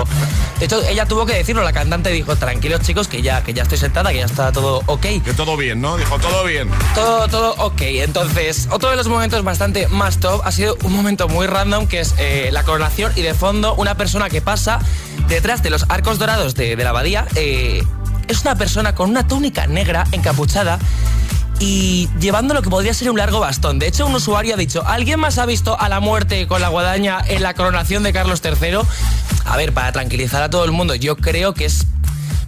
De 0.60 0.66
hecho, 0.66 0.80
ella 0.88 1.08
tuvo 1.08 1.26
que 1.26 1.34
decirlo, 1.34 1.64
la 1.64 1.74
cantante 1.74 2.12
dijo, 2.12 2.36
tranquilos 2.36 2.82
chicos, 2.82 3.08
que 3.08 3.24
ya, 3.24 3.44
que 3.44 3.52
ya 3.56 3.64
estoy 3.64 3.80
sentada, 3.80 4.12
que 4.12 4.20
ya 4.20 4.26
está 4.26 4.52
todo 4.52 4.84
ok. 4.86 5.02
Que 5.26 5.34
todo 5.36 5.58
bien, 5.58 5.82
¿no? 5.82 5.98
Dijo 5.98 6.20
todo 6.20 6.44
bien. 6.46 6.70
Todo, 6.94 7.28
todo 7.30 7.56
ok. 7.66 7.82
Entonces, 7.82 8.68
otro 8.70 8.92
de 8.92 8.96
los 8.96 9.08
momentos 9.08 9.44
bastante 9.44 9.88
más 9.88 10.20
top 10.20 10.42
ha 10.46 10.52
sido 10.52 10.78
un 10.84 10.94
momento 10.94 11.28
muy 11.28 11.48
random, 11.48 11.88
que 11.88 12.00
es 12.02 12.14
eh, 12.20 12.50
la 12.52 12.62
coronación 12.62 13.12
y 13.16 13.24
de 13.24 13.34
fondo 13.34 13.74
una 13.74 13.98
persona 13.98 14.30
que 14.30 14.40
pasa 14.40 14.78
detrás 15.28 15.64
de 15.64 15.72
los 15.72 15.86
arcos 15.90 16.20
dorados 16.20 16.54
de, 16.54 16.76
de 16.76 16.84
la 16.84 16.92
abadía. 16.92 17.26
eh, 17.36 17.82
es 18.28 18.42
una 18.42 18.56
persona 18.56 18.96
con 18.96 19.10
una 19.10 19.28
túnica 19.28 19.68
negra 19.68 20.06
encapuchada 20.12 20.80
y 21.60 22.10
llevando 22.20 22.54
lo 22.54 22.62
que 22.62 22.70
podría 22.70 22.94
ser 22.94 23.10
un 23.10 23.18
largo 23.18 23.40
bastón. 23.40 23.80
De 23.80 23.88
hecho, 23.88 24.06
un 24.06 24.16
usuario 24.16 24.56
ha 24.56 24.58
dicho, 24.58 24.84
¿alguien 24.86 25.20
más 25.20 25.38
ha 25.38 25.46
visto 25.46 25.80
a 25.80 25.88
la 25.90 26.00
muerte 26.00 26.48
con 26.48 26.62
la 26.62 26.70
guadaña 26.70 27.20
en 27.28 27.42
la 27.44 27.54
coronación 27.54 28.04
de 28.04 28.12
Carlos 28.12 28.42
III? 28.44 28.80
A 29.46 29.58
ver, 29.58 29.74
para 29.74 29.92
tranquilizar 29.92 30.42
a 30.44 30.50
todo 30.50 30.66
el 30.66 30.72
mundo, 30.72 30.96
yo 30.96 31.16
creo 31.16 31.54
que 31.54 31.66
es 31.66 31.86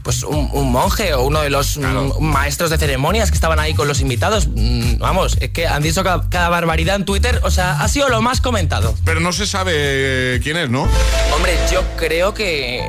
pues 0.03 0.21
un, 0.21 0.49
un 0.53 0.71
monje 0.71 1.15
o 1.15 1.23
uno 1.23 1.41
de 1.41 1.49
los 1.49 1.77
mm, 1.77 2.21
maestros 2.21 2.69
de 2.69 2.77
ceremonias 2.77 3.31
que 3.31 3.35
estaban 3.35 3.59
ahí 3.59 3.73
con 3.73 3.87
los 3.87 4.01
invitados. 4.01 4.47
Mm, 4.53 4.97
Vamos, 4.99 5.37
es 5.41 5.49
que 5.49 5.67
han 5.67 5.81
dicho 5.81 6.03
cada, 6.03 6.29
cada 6.29 6.49
barbaridad 6.49 6.95
en 6.95 7.05
Twitter, 7.05 7.39
o 7.43 7.49
sea, 7.49 7.81
ha 7.81 7.87
sido 7.87 8.07
lo 8.09 8.21
más 8.21 8.39
comentado. 8.39 8.93
Pero 9.03 9.19
no 9.19 9.33
se 9.33 9.47
sabe 9.47 9.73
eh, 9.75 10.39
quién 10.43 10.57
es, 10.57 10.69
¿no? 10.69 10.87
Hombre, 11.35 11.57
yo 11.71 11.83
creo 11.97 12.33
que... 12.33 12.87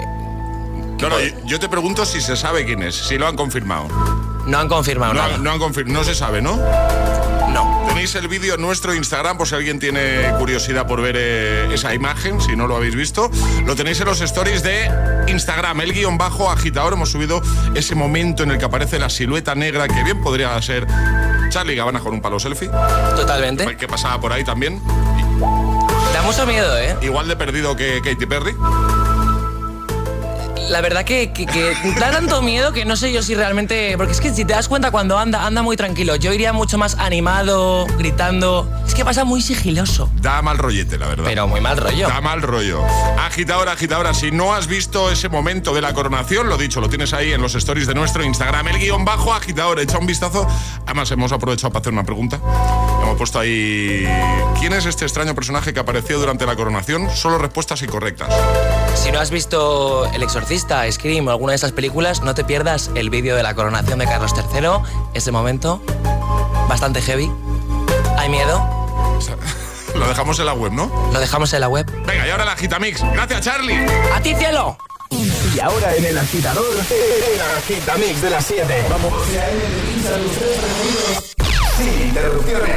No, 1.00 1.08
no, 1.10 1.16
yo, 1.44 1.58
te 1.60 1.68
pregunto 1.68 2.04
si 2.06 2.20
se 2.20 2.36
sabe 2.36 2.64
quién 2.64 2.82
es, 2.82 2.94
si 2.94 3.18
lo 3.18 3.26
han 3.26 3.36
confirmado. 3.36 3.88
No 4.46 4.58
han 4.58 4.68
confirmado 4.68 5.12
No, 5.14 5.22
nada. 5.22 5.38
no 5.38 5.50
han 5.50 5.58
confirmado, 5.58 5.98
no 6.00 6.04
se 6.04 6.14
sabe, 6.14 6.40
¿no? 6.40 6.56
No. 7.50 7.84
Tenéis 7.88 8.14
el 8.14 8.28
vídeo 8.28 8.54
en 8.54 8.60
nuestro 8.60 8.94
Instagram 8.94 9.38
por 9.38 9.46
si 9.48 9.54
alguien 9.54 9.78
tiene 9.78 10.30
curiosidad 10.38 10.86
por 10.86 11.00
ver 11.00 11.16
eh, 11.18 11.68
esa 11.72 11.94
imagen, 11.94 12.40
si 12.40 12.54
no 12.56 12.66
lo 12.66 12.76
habéis 12.76 12.94
visto. 12.94 13.30
Lo 13.64 13.74
tenéis 13.76 14.00
en 14.00 14.06
los 14.06 14.20
stories 14.20 14.62
de 14.62 14.90
Instagram, 15.28 15.80
el 15.80 15.92
guion 15.92 16.18
bajo 16.18 16.50
agitador. 16.50 16.92
Hemos 16.94 17.10
subido 17.10 17.40
ese 17.74 17.94
momento 17.94 18.42
en 18.42 18.50
el 18.52 18.58
que 18.58 18.64
aparece 18.66 18.98
la 18.98 19.08
silueta 19.08 19.54
negra, 19.54 19.88
que 19.88 20.02
bien 20.02 20.20
podría 20.22 20.60
ser 20.60 20.86
Charlie 21.50 21.76
Gabana 21.76 22.00
con 22.00 22.12
un 22.12 22.20
palo 22.20 22.38
selfie. 22.38 22.68
Totalmente. 23.16 23.76
Que 23.76 23.88
pasaba 23.88 24.20
por 24.20 24.32
ahí 24.32 24.44
también. 24.44 24.80
Da 26.12 26.22
mucho 26.22 26.46
miedo, 26.46 26.76
¿eh? 26.78 26.96
Igual 27.02 27.28
de 27.28 27.36
perdido 27.36 27.74
que 27.76 28.00
Katy 28.02 28.26
Perry. 28.26 28.54
La 30.68 30.80
verdad 30.80 31.04
que, 31.04 31.32
que- 31.32 31.46
que 31.46 31.74
da 31.98 32.10
tanto 32.10 32.42
miedo 32.42 32.72
que 32.72 32.84
no 32.84 32.96
sé 32.96 33.12
yo 33.12 33.22
si 33.22 33.34
realmente... 33.34 33.94
Porque 33.96 34.12
es 34.12 34.20
que 34.20 34.32
si 34.34 34.44
te 34.44 34.52
das 34.52 34.68
cuenta 34.68 34.90
cuando 34.90 35.16
anda, 35.18 35.46
anda 35.46 35.62
muy 35.62 35.76
tranquilo. 35.76 36.16
Yo 36.16 36.32
iría 36.32 36.52
mucho 36.52 36.76
más 36.76 36.96
animado, 36.98 37.86
gritando. 37.98 38.68
Es 38.86 38.94
que 38.94 39.04
pasa 39.04 39.24
muy 39.24 39.42
sigiloso. 39.42 40.10
Da 40.20 40.42
mal 40.42 40.58
rollete, 40.58 40.98
la 40.98 41.06
verdad. 41.06 41.24
Pero 41.24 41.46
muy 41.46 41.60
mal 41.60 41.76
rollo. 41.76 42.08
Da 42.08 42.20
mal 42.20 42.42
rollo. 42.42 42.82
Agitadora, 43.18 43.72
agitadora, 43.72 44.12
si 44.12 44.30
no 44.32 44.54
has 44.54 44.66
visto 44.66 45.10
ese 45.10 45.28
momento 45.28 45.72
de 45.72 45.80
la 45.82 45.94
coronación, 45.94 46.48
lo 46.48 46.56
dicho, 46.56 46.80
lo 46.80 46.88
tienes 46.88 47.12
ahí 47.12 47.32
en 47.32 47.40
los 47.42 47.54
stories 47.54 47.86
de 47.86 47.94
nuestro 47.94 48.24
Instagram, 48.24 48.66
el 48.68 48.78
guion 48.78 49.04
bajo 49.04 49.32
agitador. 49.32 49.78
Echa 49.78 49.98
un 49.98 50.06
vistazo. 50.06 50.46
Además, 50.84 51.10
hemos 51.12 51.30
aprovechado 51.32 51.72
para 51.72 51.80
hacer 51.82 51.92
una 51.92 52.04
pregunta. 52.04 52.40
Hemos 53.02 53.16
puesto 53.16 53.38
ahí. 53.38 54.06
¿Quién 54.58 54.72
es 54.72 54.84
este 54.86 55.04
extraño 55.04 55.34
personaje 55.34 55.72
que 55.72 55.78
apareció 55.80 56.18
durante 56.18 56.44
la 56.44 56.56
coronación? 56.56 57.08
Solo 57.14 57.38
respuestas 57.38 57.82
incorrectas. 57.82 58.28
Si 58.94 59.12
no 59.12 59.20
has 59.20 59.30
visto 59.30 60.10
El 60.12 60.22
Exorcista, 60.22 60.55
Scream 60.58 61.26
o 61.28 61.30
alguna 61.30 61.52
de 61.52 61.56
esas 61.56 61.72
películas, 61.72 62.22
no 62.22 62.34
te 62.34 62.44
pierdas 62.44 62.90
el 62.94 63.10
vídeo 63.10 63.36
de 63.36 63.42
la 63.42 63.54
coronación 63.54 63.98
de 63.98 64.06
Carlos 64.06 64.32
III. 64.36 64.68
Ese 65.14 65.32
momento, 65.32 65.82
bastante 66.68 67.02
heavy. 67.02 67.30
Hay 68.16 68.28
miedo. 68.28 68.66
Lo 69.94 70.08
dejamos 70.08 70.38
en 70.38 70.46
la 70.46 70.52
web, 70.52 70.72
¿no? 70.72 70.90
Lo 71.12 71.20
dejamos 71.20 71.52
en 71.52 71.60
la 71.60 71.68
web. 71.68 71.86
Venga, 72.06 72.26
y 72.26 72.30
ahora 72.30 72.44
la 72.44 72.56
Gitamix. 72.56 73.02
Gracias, 73.12 73.40
Charlie. 73.40 73.86
¡A 74.14 74.20
ti, 74.20 74.34
cielo! 74.34 74.76
Y 75.10 75.60
ahora 75.60 75.94
en 75.94 76.04
el 76.04 76.18
agitador, 76.18 76.64
el 76.74 77.40
agitamix 77.58 78.20
de 78.20 78.30
las 78.30 78.44
7. 78.44 78.84
Vamos. 78.90 79.12
Sin 81.78 82.08
interrupciones. 82.08 82.76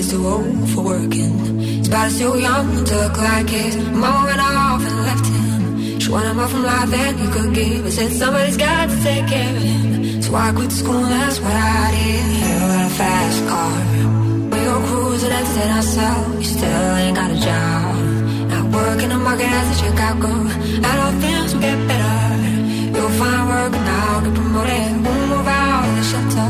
Body's 0.00 0.12
too 0.12 0.26
old 0.26 0.70
for 0.70 0.82
working. 0.84 1.58
His 1.60 1.88
body's 1.88 2.18
too 2.18 2.38
young 2.38 2.84
to 2.84 2.94
look 2.96 3.16
like 3.18 3.48
his. 3.48 3.76
Mom 3.76 4.24
went 4.24 4.40
off 4.40 4.82
and 4.88 4.96
left 5.08 5.26
him. 5.26 6.00
She 6.00 6.10
wanted 6.10 6.34
more 6.34 6.48
from 6.48 6.62
life 6.62 6.90
than 6.90 7.18
he 7.18 7.26
could 7.34 7.54
give. 7.54 7.86
I 7.86 7.90
said 7.90 8.12
somebody's 8.12 8.56
got 8.56 8.88
to 8.88 8.96
take 9.02 9.26
care 9.26 9.56
of 9.56 9.62
him. 9.62 10.22
So 10.22 10.34
I 10.34 10.52
quit 10.52 10.72
school, 10.72 11.04
and 11.04 11.12
that's 11.20 11.38
what 11.40 11.52
I 11.52 11.90
did. 11.96 12.24
You 12.44 12.58
got 12.72 12.86
a 12.86 12.94
fast 13.00 13.40
car. 13.50 13.76
We 14.52 14.58
go 14.68 14.76
cruising, 14.88 15.32
entertain 15.32 15.70
ourselves. 15.78 16.36
You 16.40 16.48
still 16.56 16.92
ain't 17.00 17.16
got 17.20 17.30
a 17.30 17.40
job. 17.48 17.94
Not 18.52 18.64
working 18.72 19.08
the 19.10 19.18
market 19.18 19.50
as 19.58 19.68
a 19.74 19.76
Chicago. 19.84 20.30
And 20.86 20.96
all 21.02 21.14
things 21.24 21.48
will 21.52 21.60
get 21.68 21.78
better. 21.88 22.16
You'll 22.94 23.14
find 23.20 23.42
work 23.52 23.72
now, 23.72 24.20
get 24.24 24.34
promoted. 24.34 24.92
We'll 25.04 25.26
move 25.32 25.48
out 25.60 25.84
of 25.88 25.94
the 25.98 26.04
shelter. 26.10 26.48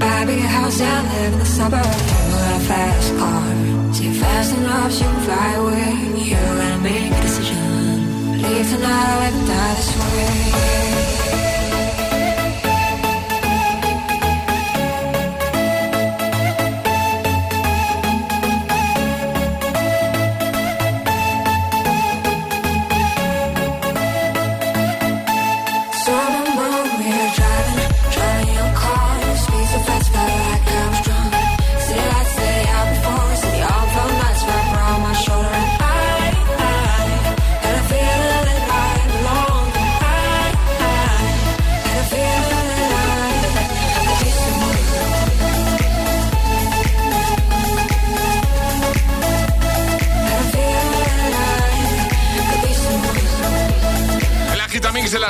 Buy 0.00 0.22
a 0.22 0.26
bigger 0.26 0.50
house 0.56 0.80
and 0.80 1.04
live 1.12 1.32
in 1.32 1.38
the 1.40 1.50
suburbs. 1.58 2.25
Fast 2.66 3.16
car. 3.16 3.94
See 3.94 4.12
fast 4.12 4.52
enough, 4.56 4.90
so 4.90 5.04
you 5.04 5.10
can 5.10 5.20
fly 5.22 5.54
away. 5.54 5.92
You 6.18 6.34
gotta 6.34 6.78
make 6.82 7.12
a 7.12 7.20
decision. 7.22 8.42
Leave 8.42 8.68
tonight 8.68 9.28
or 9.28 9.46
die 9.46 9.74
this 9.76 9.90
way. 9.96 11.05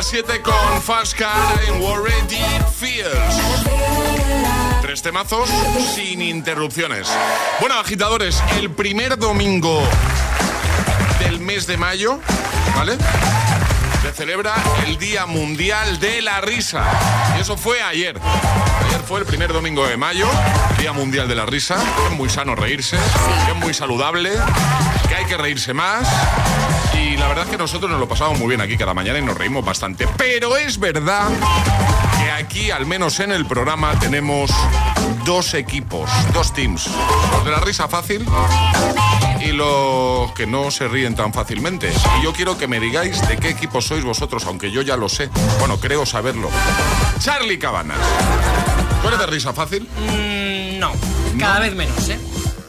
Las 0.06 0.10
7 0.10 0.42
con 0.42 0.82
Fast 0.82 1.14
Car 1.18 1.60
en 1.66 1.82
Already 1.82 2.44
Fears. 2.78 3.36
Tres 4.80 5.02
temazos 5.02 5.48
sin 5.94 6.22
interrupciones. 6.22 7.08
Bueno, 7.60 7.76
agitadores, 7.78 8.40
el 8.60 8.70
primer 8.70 9.18
domingo 9.18 9.82
del 11.18 11.40
mes 11.40 11.66
de 11.66 11.76
mayo, 11.76 12.20
¿vale? 12.76 12.96
Se 14.02 14.12
celebra 14.12 14.54
el 14.86 14.96
Día 14.98 15.26
Mundial 15.26 15.98
de 15.98 16.22
la 16.22 16.40
Risa. 16.40 16.84
Y 17.36 17.40
eso 17.40 17.56
fue 17.56 17.82
ayer. 17.82 18.16
Ayer 18.86 19.00
fue 19.00 19.20
el 19.20 19.26
primer 19.26 19.52
domingo 19.52 19.86
de 19.86 19.96
mayo, 19.96 20.28
Día 20.78 20.92
Mundial 20.92 21.26
de 21.26 21.34
la 21.34 21.46
Risa. 21.46 21.82
Es 22.06 22.12
muy 22.12 22.28
sano 22.28 22.54
reírse, 22.54 22.96
es 23.48 23.56
muy 23.56 23.74
saludable, 23.74 24.32
que 25.08 25.14
hay 25.14 25.24
que 25.24 25.36
reírse 25.36 25.74
más. 25.74 26.06
La 27.26 27.30
verdad 27.30 27.46
es 27.46 27.50
que 27.50 27.58
nosotros 27.58 27.90
nos 27.90 27.98
lo 27.98 28.06
pasamos 28.06 28.38
muy 28.38 28.46
bien 28.46 28.60
aquí 28.60 28.76
cada 28.76 28.94
mañana 28.94 29.18
y 29.18 29.22
nos 29.22 29.36
reímos 29.36 29.64
bastante. 29.64 30.06
Pero 30.16 30.56
es 30.56 30.78
verdad 30.78 31.28
que 32.20 32.30
aquí, 32.30 32.70
al 32.70 32.86
menos 32.86 33.18
en 33.18 33.32
el 33.32 33.46
programa, 33.46 33.98
tenemos 33.98 34.52
dos 35.24 35.54
equipos, 35.54 36.08
dos 36.32 36.54
teams. 36.54 36.88
Los 37.32 37.44
de 37.44 37.50
la 37.50 37.58
risa 37.58 37.88
fácil 37.88 38.24
y 39.44 39.50
los 39.50 40.30
que 40.34 40.46
no 40.46 40.70
se 40.70 40.86
ríen 40.86 41.16
tan 41.16 41.32
fácilmente. 41.32 41.92
Y 42.20 42.22
yo 42.22 42.32
quiero 42.32 42.56
que 42.56 42.68
me 42.68 42.78
digáis 42.78 43.20
de 43.26 43.36
qué 43.38 43.48
equipo 43.48 43.82
sois 43.82 44.04
vosotros, 44.04 44.46
aunque 44.46 44.70
yo 44.70 44.82
ya 44.82 44.96
lo 44.96 45.08
sé. 45.08 45.28
Bueno, 45.58 45.80
creo 45.80 46.06
saberlo. 46.06 46.48
Charlie 47.18 47.58
Cabanas. 47.58 47.98
¿Tú 49.02 49.08
eres 49.08 49.18
de 49.18 49.26
risa 49.26 49.52
fácil? 49.52 49.82
Mm, 49.82 50.78
no, 50.78 50.92
cada 51.40 51.58
vez 51.58 51.74
menos, 51.74 52.08
¿eh? 52.08 52.20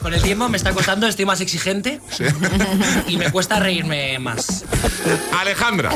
Con 0.02 0.14
el 0.14 0.22
tiempo 0.22 0.48
me 0.48 0.56
está 0.56 0.72
costando, 0.72 1.06
estoy 1.06 1.24
más 1.26 1.40
exigente 1.40 2.00
Sí. 2.10 2.24
y 3.08 3.16
me 3.16 3.30
cuesta 3.30 3.58
reírme 3.58 4.18
más. 4.18 4.64
Alejandra. 5.38 5.90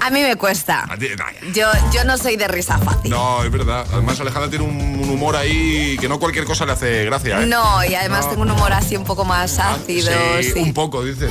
A 0.00 0.10
mí 0.10 0.22
me 0.22 0.36
cuesta. 0.36 0.86
Ti- 0.98 1.08
Yo, 1.54 1.66
yo 1.92 2.04
no 2.04 2.18
soy 2.18 2.36
de 2.36 2.46
risa 2.48 2.78
fácil. 2.78 3.10
No, 3.10 3.42
es 3.42 3.50
verdad. 3.50 3.86
Además, 3.92 4.20
Alejandra 4.20 4.50
tiene 4.50 4.64
un, 4.64 4.76
un 4.76 5.08
humor 5.10 5.36
ahí 5.36 5.96
que 6.00 6.08
no 6.08 6.18
cualquier 6.18 6.44
cosa 6.44 6.66
le 6.66 6.72
hace 6.72 7.04
gracia. 7.04 7.40
¿eh? 7.42 7.46
No, 7.46 7.82
y 7.84 7.94
además 7.94 8.24
No. 8.24 8.30
tengo 8.30 8.42
un 8.42 8.50
humor 8.50 8.72
así 8.72 8.96
un 8.96 9.04
poco 9.04 9.24
más 9.24 9.58
ácido. 9.58 10.10
Sí, 10.42 10.50
sí. 10.52 10.58
un 10.60 10.74
poco, 10.74 11.02
dice. 11.04 11.28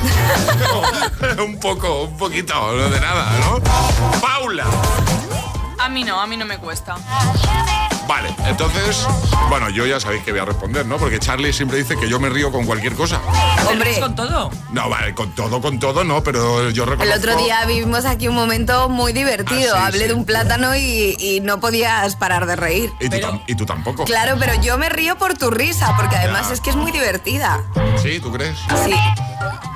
un 1.44 1.58
poco, 1.60 2.04
un 2.04 2.16
poquito, 2.16 2.54
no 2.54 2.90
de 2.90 3.00
nada, 3.00 3.30
¿no? 3.40 3.60
Paula. 4.20 4.66
A 5.78 5.88
mí 5.88 6.02
no, 6.04 6.20
a 6.20 6.26
mí 6.26 6.36
no 6.36 6.46
me 6.46 6.58
cuesta. 6.58 6.96
Vale, 8.06 8.34
entonces, 8.46 9.06
bueno, 9.48 9.70
yo 9.70 9.86
ya 9.86 9.98
sabéis 9.98 10.22
que 10.24 10.30
voy 10.32 10.40
a 10.40 10.44
responder, 10.44 10.84
¿no? 10.84 10.98
Porque 10.98 11.18
Charlie 11.18 11.52
siempre 11.52 11.78
dice 11.78 11.96
que 11.96 12.08
yo 12.08 12.20
me 12.20 12.28
río 12.28 12.52
con 12.52 12.66
cualquier 12.66 12.94
cosa. 12.94 13.20
Hombre, 13.68 13.98
con 13.98 14.14
todo? 14.14 14.50
No, 14.72 14.88
vale, 14.90 15.14
con 15.14 15.32
todo, 15.32 15.60
con 15.62 15.78
todo, 15.78 16.04
no, 16.04 16.22
pero 16.22 16.70
yo 16.70 16.84
el 16.84 16.90
reconozco... 16.90 17.18
otro 17.18 17.36
día 17.42 17.64
vivimos 17.64 18.04
aquí 18.04 18.28
un 18.28 18.34
momento 18.34 18.88
muy 18.88 19.12
divertido. 19.12 19.74
Ah, 19.74 19.78
sí, 19.80 19.86
Hablé 19.86 20.00
sí. 20.02 20.08
de 20.08 20.14
un 20.14 20.24
plátano 20.26 20.76
y, 20.76 21.16
y 21.18 21.40
no 21.40 21.60
podías 21.60 22.16
parar 22.16 22.46
de 22.46 22.56
reír. 22.56 22.92
Y 23.00 23.08
tú, 23.08 23.16
y 23.46 23.54
tú 23.54 23.64
tampoco. 23.64 24.04
Claro, 24.04 24.36
pero 24.38 24.52
yo 24.60 24.76
me 24.76 24.88
río 24.90 25.16
por 25.16 25.34
tu 25.34 25.50
risa, 25.50 25.94
porque 25.96 26.16
además 26.16 26.48
Ya. 26.48 26.54
es 26.54 26.60
que 26.60 26.70
es 26.70 26.76
muy 26.76 26.92
divertida. 26.92 27.62
¿Sí? 28.02 28.20
¿Tú 28.20 28.30
crees? 28.32 28.56
Sí. 28.84 28.94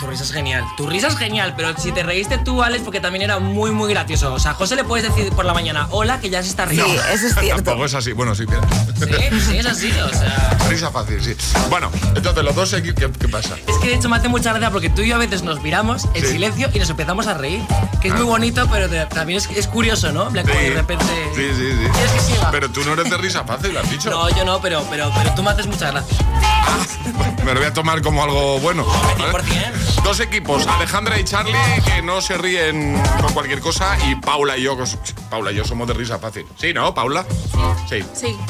Tu 0.01 0.07
risa 0.07 0.22
es 0.22 0.33
genial. 0.33 0.64
Tu 0.76 0.87
risa 0.87 1.09
es 1.09 1.16
genial, 1.16 1.55
pero 1.57 1.76
si 1.76 1.91
te 1.93 2.03
reíste 2.05 2.39
tú, 2.39 2.62
Alex, 2.62 2.85
porque 2.85 3.01
también 3.01 3.22
era 3.22 3.39
muy, 3.41 3.72
muy 3.72 3.91
gracioso. 3.93 4.33
O 4.33 4.39
sea, 4.39 4.53
a 4.53 4.55
José 4.55 4.76
le 4.76 4.85
puedes 4.85 5.09
decir 5.09 5.33
por 5.33 5.45
la 5.45 5.53
mañana, 5.55 5.89
hola, 5.91 6.20
que 6.20 6.31
ya 6.31 6.43
se 6.43 6.51
está 6.51 6.66
riendo. 6.66 6.89
Tampoco 7.64 7.85
es 7.85 7.95
así. 7.95 8.14
Bueno, 8.19 8.35
sí, 8.35 8.45
mira. 8.49 8.61
Sí, 9.31 9.41
sí, 9.41 9.59
es 9.59 9.66
así, 9.66 9.93
o 9.93 10.09
sea... 10.09 10.59
Risa 10.69 10.91
fácil, 10.91 11.23
sí. 11.23 11.37
Bueno, 11.71 11.89
entonces 12.16 12.43
los 12.43 12.53
dos 12.53 12.75
¿qué, 12.75 12.93
qué 12.93 13.29
pasa? 13.29 13.55
Es 13.64 13.77
que 13.79 13.91
de 13.91 13.95
hecho 13.95 14.09
me 14.09 14.16
hace 14.16 14.29
mucha 14.29 14.51
gracia 14.51 14.73
porque 14.73 14.91
tú 14.91 15.03
y 15.03 15.09
yo 15.11 15.14
a 15.14 15.19
veces 15.19 15.45
nos 15.45 15.62
miramos 15.62 16.05
en 16.14 16.23
Sí. 16.27 16.33
silencio 16.33 16.69
y 16.75 16.81
nos 16.81 16.91
empezamos 16.91 17.29
a 17.29 17.35
reír. 17.35 17.62
Que 18.03 18.09
es 18.09 18.14
muy 18.14 18.25
bonito, 18.25 18.66
pero 18.73 18.89
te- 18.89 19.07
también 19.07 19.39
es, 19.39 19.49
es 19.51 19.69
curioso, 19.69 20.11
¿no? 20.11 20.25
Como 20.25 20.41
Sí. 20.43 20.43
de 20.51 20.71
repente... 20.71 21.05
Sí, 21.37 21.43
sí, 21.57 21.71
sí. 21.71 21.91
¿Quieres 21.93 22.11
que 22.11 22.21
siga? 22.21 22.51
Pero 22.51 22.69
tú 22.73 22.83
no 22.85 22.95
eres 22.95 23.09
de 23.09 23.16
risa 23.19 23.45
fácil, 23.45 23.77
has 23.77 23.89
dicho. 23.89 24.11
No, 24.11 24.29
yo 24.31 24.45
no, 24.45 24.61
pero, 24.61 24.85
pero, 24.91 25.12
pero 25.16 25.33
tú 25.37 25.45
me 25.45 25.51
haces 25.51 25.69
mucha 25.69 25.93
gracia. 25.93 26.19
Me 27.45 27.55
lo 27.55 27.61
voy 27.61 27.69
a 27.69 27.73
tomar 27.73 28.03
como 28.03 28.25
algo 28.25 28.59
bueno. 28.59 28.85
¿vale? 28.85 29.43
Dos 30.03 30.19
equipos, 30.21 30.66
Alejandra 30.66 31.21
y 31.21 31.25
Charlie, 31.25 31.55
que 31.85 32.03
no 32.03 32.21
se 32.21 32.37
ríen 32.37 33.01
con 33.21 33.33
cualquier 33.33 33.61
cosa, 33.61 33.97
y 34.09 34.16
Paula 34.16 34.57
y 34.59 34.62
yo, 34.62 34.77
Paula 35.31 35.53
y 35.53 35.55
yo 35.55 35.64
somos 35.64 35.87
de 35.87 35.95
risa 35.95 36.19
fácil. 36.19 36.47
¿Sí, 36.59 36.73
no, 36.75 36.93
Paula? 36.95 37.25
Sí. 37.89 38.03
Sí. 38.14 38.36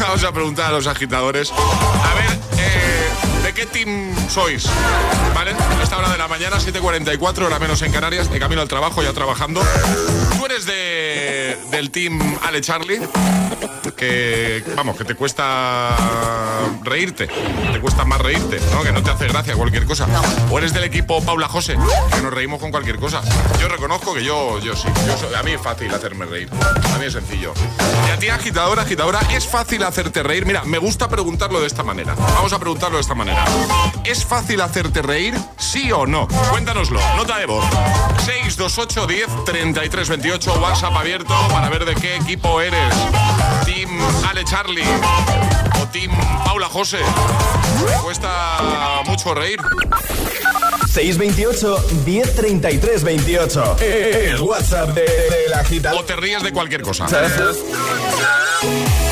Vamos 0.00 0.24
a 0.24 0.32
preguntar 0.32 0.66
a 0.66 0.72
los 0.72 0.86
agitadores. 0.86 1.52
A 1.52 2.14
ver, 2.14 2.38
eh, 2.58 3.08
¿de 3.42 3.52
qué 3.52 3.66
team 3.66 4.14
sois? 4.28 4.66
¿Vale? 5.34 5.52
A 5.52 5.82
esta 5.82 5.98
hora 5.98 6.10
de 6.10 6.18
la 6.18 6.28
mañana, 6.28 6.58
7.44, 6.58 7.46
hora 7.46 7.58
menos 7.58 7.82
en 7.82 7.92
Canarias, 7.92 8.30
de 8.30 8.38
camino 8.38 8.62
al 8.62 8.68
trabajo, 8.68 9.02
ya 9.02 9.12
trabajando. 9.12 9.60
¿Tú 10.36 10.46
eres 10.46 10.66
de, 10.66 11.43
del 11.70 11.90
team 11.90 12.20
Ale 12.46 12.60
Charlie? 12.60 13.00
Que, 13.96 14.64
vamos, 14.76 14.96
que 14.96 15.04
te 15.04 15.14
cuesta 15.14 15.96
reírte, 16.82 17.26
te 17.72 17.80
cuesta 17.80 18.04
más 18.04 18.20
reírte, 18.20 18.58
¿no? 18.72 18.82
Que 18.82 18.92
no 18.92 19.02
te 19.02 19.10
hace 19.10 19.28
gracia 19.28 19.54
cualquier 19.54 19.84
cosa. 19.86 20.06
O 20.50 20.58
eres 20.58 20.74
del 20.74 20.84
equipo 20.84 21.22
Paula 21.22 21.48
José, 21.48 21.76
que 22.14 22.20
nos 22.22 22.32
reímos 22.32 22.60
con 22.60 22.70
cualquier 22.70 22.98
cosa. 22.98 23.22
Yo 23.60 23.68
reconozco 23.68 24.12
que 24.14 24.24
yo, 24.24 24.58
yo 24.60 24.74
sí. 24.74 24.88
Yo 25.06 25.16
soy- 25.16 25.34
a 25.34 25.42
mí 25.42 25.52
es 25.52 25.60
fácil 25.60 25.94
hacerme 25.94 26.26
reír. 26.26 26.48
A 26.94 26.98
mí 26.98 27.04
es 27.06 27.12
sencillo. 27.12 27.52
Y 28.08 28.10
a 28.10 28.18
ti, 28.18 28.28
agitadora, 28.28 28.82
agitadora, 28.82 29.20
¿es 29.32 29.46
fácil 29.46 29.82
hacerte 29.84 30.22
reír? 30.22 30.44
Mira, 30.46 30.64
me 30.64 30.78
gusta 30.78 31.08
preguntarlo 31.08 31.60
de 31.60 31.66
esta 31.66 31.82
manera. 31.82 32.14
Vamos 32.14 32.52
a 32.52 32.58
preguntarlo 32.58 32.96
de 32.96 33.02
esta 33.02 33.14
manera. 33.14 33.44
¿Es 34.04 34.24
fácil 34.24 34.60
hacerte 34.60 35.02
reír? 35.02 35.34
¿Sí 35.58 35.92
o 35.92 36.06
no? 36.06 36.26
Cuéntanoslo. 36.50 37.00
Nota 37.16 37.38
de 37.38 37.46
voz. 37.46 37.64
628 38.24 39.06
10 39.06 39.44
33 39.44 40.08
28 40.08 40.54
WhatsApp 40.60 40.96
abierto 40.96 41.34
para 41.48 41.68
ver 41.68 41.84
de 41.84 41.94
qué 41.94 42.16
equipo 42.16 42.60
eres. 42.60 42.94
Team 43.64 43.90
Ale 44.28 44.44
Charlie 44.44 44.84
o 45.80 45.86
Team 45.88 46.10
Paula 46.44 46.68
José. 46.68 46.98
¿Te 46.98 48.02
cuesta 48.02 49.02
mucho 49.06 49.34
reír? 49.34 49.60
628 50.92 51.86
1033 52.04 53.04
28. 53.04 53.76
El 53.80 54.40
WhatsApp 54.40 54.90
de, 54.90 55.02
del 55.02 55.54
agitador. 55.54 56.00
O 56.00 56.04
te 56.04 56.16
ríes 56.16 56.42
de 56.42 56.52
cualquier 56.52 56.82
cosa. 56.82 57.06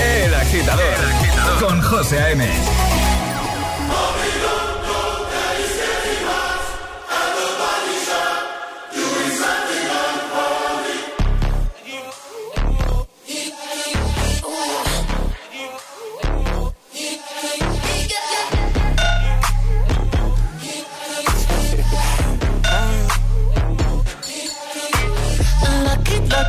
El 0.01 0.35
agitador. 0.35 0.95
Con 1.61 1.81
José 1.83 2.21
A.M. 2.21 2.92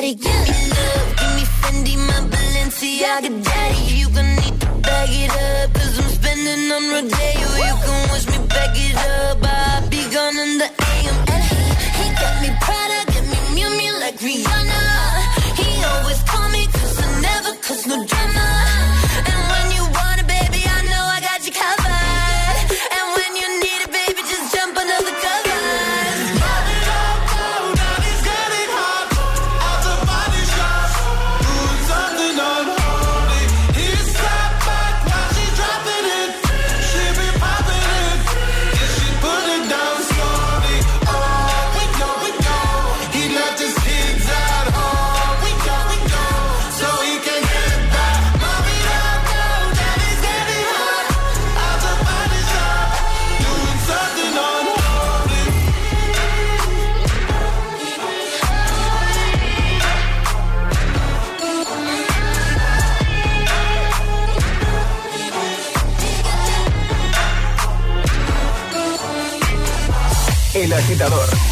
Attic, 0.00 0.20
give 0.20 0.40
me 0.48 0.56
love, 0.72 1.08
give 1.20 1.32
me 1.36 1.44
Fendi, 1.60 1.94
my 2.08 2.18
Balenciaga, 2.32 3.30
daddy. 3.44 3.82
You 4.00 4.08
gon' 4.10 4.36
need 4.40 4.56
to 4.60 4.66
bag 4.86 5.10
it 5.12 5.30
up, 5.30 5.74
cause 5.74 5.98
I'm 6.00 6.08
spending 6.18 6.72
on 6.72 6.84
Rodeo. 6.92 7.48
You 7.66 7.74
can 7.84 8.00
wish 8.12 8.26
me 8.32 8.38
back 8.48 8.74
it 8.76 8.96
up, 8.96 9.29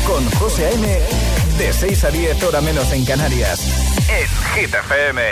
Con 0.06 0.30
José 0.32 0.66
A.M. 0.66 1.00
De 1.56 1.72
6 1.72 2.04
a 2.04 2.10
10, 2.10 2.42
hora 2.42 2.60
menos 2.60 2.92
en 2.92 3.02
Canarias. 3.06 3.60
En 4.06 4.28
Hit 4.54 4.74
FM. 4.74 5.22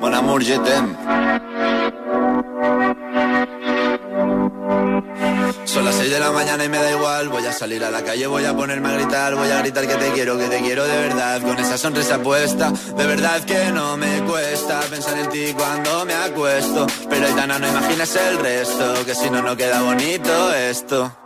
Mon 0.00 0.12
amour, 0.12 0.42
je. 0.42 0.56
Son 5.64 5.84
las 5.84 5.94
6 5.94 6.10
de 6.10 6.18
la 6.18 6.32
mañana 6.32 6.64
y 6.64 6.68
me 6.68 6.76
da 6.76 6.90
igual. 6.90 7.28
Voy 7.28 7.46
a 7.46 7.52
salir 7.52 7.84
a 7.84 7.90
la 7.92 8.02
calle, 8.02 8.26
voy 8.26 8.44
a 8.44 8.56
ponerme 8.56 8.88
a 8.88 8.92
gritar. 8.94 9.36
Voy 9.36 9.48
a 9.48 9.60
gritar 9.60 9.86
que 9.86 9.94
te 9.94 10.10
quiero, 10.10 10.36
que 10.36 10.48
te 10.48 10.60
quiero 10.62 10.84
de 10.84 10.98
verdad. 10.98 11.40
Con 11.40 11.56
esa 11.56 11.78
sonrisa 11.78 12.18
puesta, 12.20 12.72
de 12.96 13.06
verdad 13.06 13.44
que 13.44 13.70
no 13.70 13.96
me 13.96 14.22
cuesta 14.24 14.80
pensar 14.90 15.16
en 15.18 15.28
ti 15.28 15.54
cuando 15.56 16.04
me 16.04 16.14
acuesto. 16.14 16.84
Pero 17.08 17.28
Aitana, 17.28 17.60
no 17.60 17.68
imaginas 17.68 18.16
el 18.16 18.38
resto, 18.40 19.04
que 19.04 19.14
si 19.14 19.30
no, 19.30 19.40
no 19.40 19.56
queda 19.56 19.82
bonito 19.82 20.52
esto. 20.52 21.25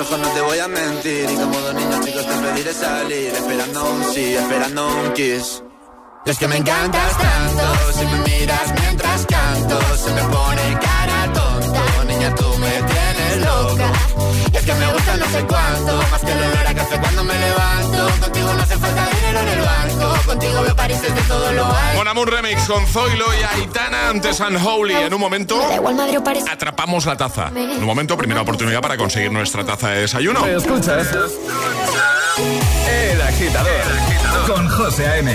ojos 0.00 0.18
no 0.18 0.28
te 0.28 0.40
voy 0.40 0.58
a 0.58 0.68
mentir. 0.68 1.30
Y 1.30 1.34
como 1.36 1.58
dos 1.60 1.74
niños 1.74 2.00
chicos 2.04 2.26
te 2.26 2.34
pediré 2.34 2.72
salir, 2.72 3.28
esperando 3.34 3.90
un 3.90 4.04
sí, 4.12 4.34
esperando 4.34 4.88
un 4.88 5.12
kiss. 5.12 5.62
Es 6.24 6.38
que 6.38 6.46
me 6.46 6.56
encantas 6.56 7.18
tanto, 7.18 7.92
si 7.92 8.04
me 8.04 8.18
miras 8.30 8.74
mientras 8.78 9.26
canto, 9.26 9.80
se 9.96 10.12
me 10.12 10.22
pone 10.24 10.78
cara 10.80 11.32
tonta. 11.32 11.82
Niña, 12.06 12.34
tú 12.34 12.46
me 12.58 12.70
tienes 12.70 13.36
loca. 13.38 13.90
Y 14.52 14.56
es 14.56 14.64
que 14.64 14.74
me 14.74 14.92
gusta 14.92 15.16
no 15.16 15.26
sé 15.26 15.44
cuánto, 15.46 15.96
más 16.10 16.20
que 16.20 16.32
el 16.32 16.38
olor 16.38 16.66
a 16.66 16.74
café 16.74 17.00
cuando 17.00 17.24
me 17.24 17.34
levanto. 17.34 18.20
Contigo 18.20 18.52
no 18.52 18.62
hace 18.62 18.76
falta 18.76 19.08
dinero 19.16 19.40
en 19.40 19.48
el 19.48 19.60
banco, 19.60 20.26
contigo 20.26 20.62
veo 20.62 20.76
París 20.76 21.02
desde 21.02 21.22
todo 21.22 21.52
lo 21.52 21.64
alto. 21.64 22.14
Con 22.14 22.26
Remix, 22.26 22.68
con 22.68 22.86
Zoilo 22.86 23.26
y 23.34 23.58
Aitana 23.58 24.10
antes 24.10 24.40
Holy. 24.40 24.94
En 24.94 25.14
un 25.14 25.20
momento, 25.20 25.58
atrapamos 26.50 27.06
la 27.06 27.16
taza. 27.16 27.48
En 27.48 27.80
un 27.80 27.86
momento, 27.86 28.16
primera 28.16 28.42
oportunidad 28.42 28.82
para 28.82 28.96
conseguir 28.98 29.32
nuestra 29.32 29.64
taza 29.64 29.88
de 29.88 30.02
desayuno. 30.02 30.42
¿Me 30.42 30.54
escuchas? 30.54 31.08
El 32.88 33.22
agitador, 33.22 33.70
el 33.70 33.98
agitador. 33.98 34.54
con 34.54 34.68
José 34.68 35.06
A.M. 35.06 35.34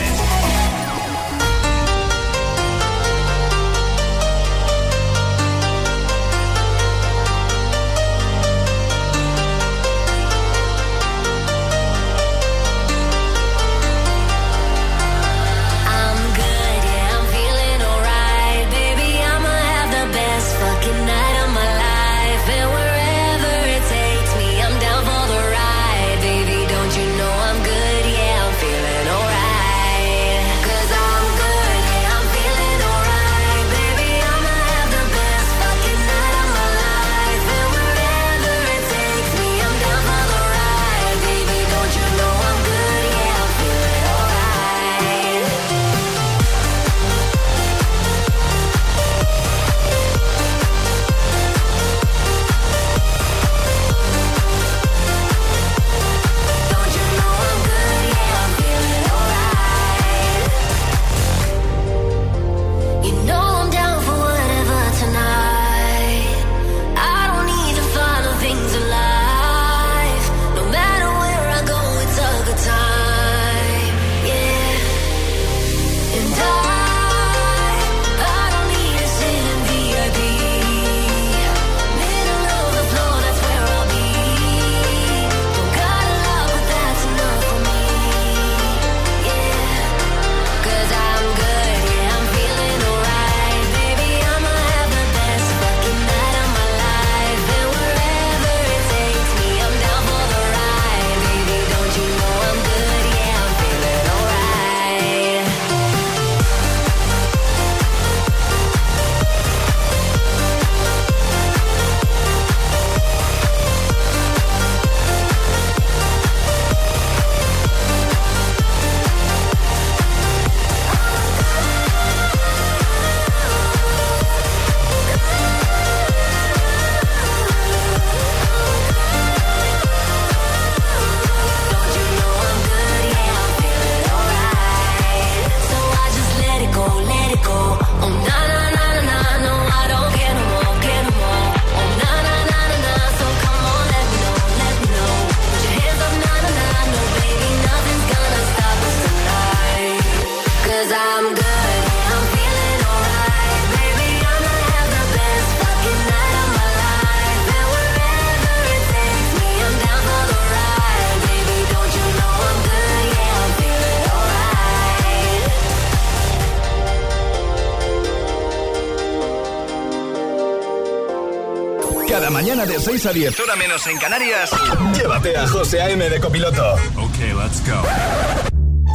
mañana 172.56 172.72
de 172.72 172.80
6 172.80 173.06
a 173.06 173.12
10, 173.14 173.40
hora 173.42 173.56
menos 173.56 173.86
en 173.88 173.98
Canarias, 173.98 174.50
llévate 174.94 175.36
a 175.36 175.48
José 175.48 175.82
A.M. 175.82 176.10
de 176.10 176.20
copiloto. 176.22 176.74
Ok, 176.96 177.18
let's 177.38 177.62
go. 177.68 177.82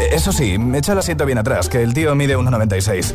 Eh, 0.01 0.09
eso 0.13 0.33
sí, 0.33 0.57
echa 0.75 0.93
el 0.93 0.99
asiento 0.99 1.27
bien 1.27 1.39
atrás, 1.39 1.69
que 1.69 1.83
el 1.83 1.93
tío 1.93 2.15
mide 2.15 2.37
1,96. 2.39 3.15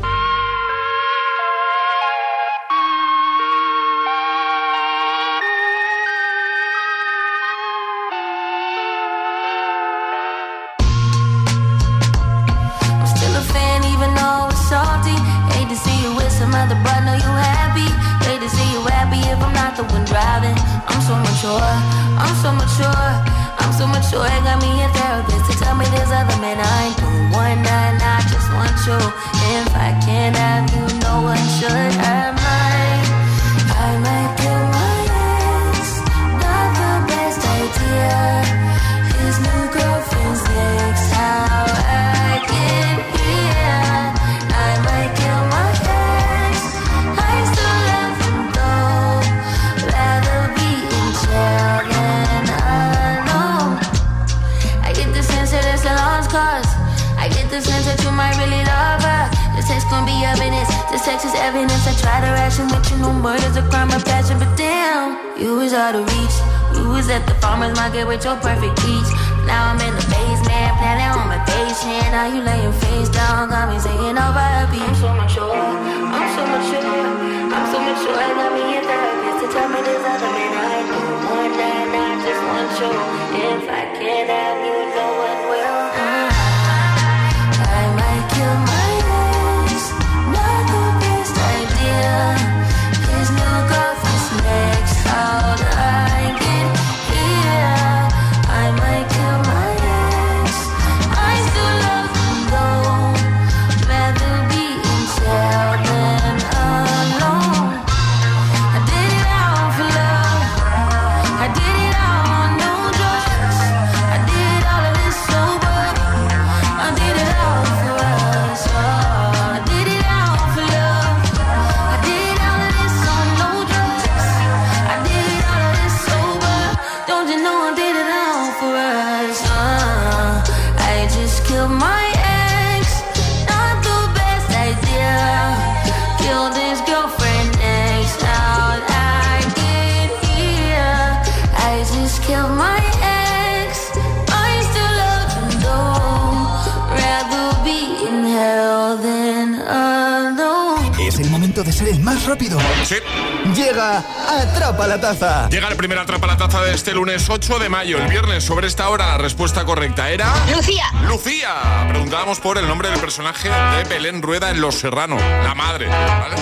Llega 155.56 155.70
el 155.70 155.78
primer 155.78 155.98
atrapa 155.98 156.28
la 156.28 156.36
taza 156.36 156.62
de 156.64 156.74
este 156.74 156.92
lunes 156.92 157.30
8 157.30 157.60
de 157.60 157.70
mayo. 157.70 157.98
El 157.98 158.10
viernes, 158.10 158.44
sobre 158.44 158.68
esta 158.68 158.90
hora, 158.90 159.08
la 159.08 159.18
respuesta 159.18 159.64
correcta 159.64 160.10
era. 160.10 160.34
Lucía. 160.54 160.84
Lucía. 161.08 161.88
Preguntábamos 161.88 162.42
por 162.42 162.58
el 162.58 162.68
nombre 162.68 162.90
del 162.90 163.00
personaje 163.00 163.48
de 163.50 163.86
Belén 163.86 164.22
Rueda 164.22 164.52
en 164.52 164.60
Los 164.60 164.76
Serrano, 164.76 165.16
la 165.16 165.56
madre. 165.56 165.88
¿vale? 165.88 166.36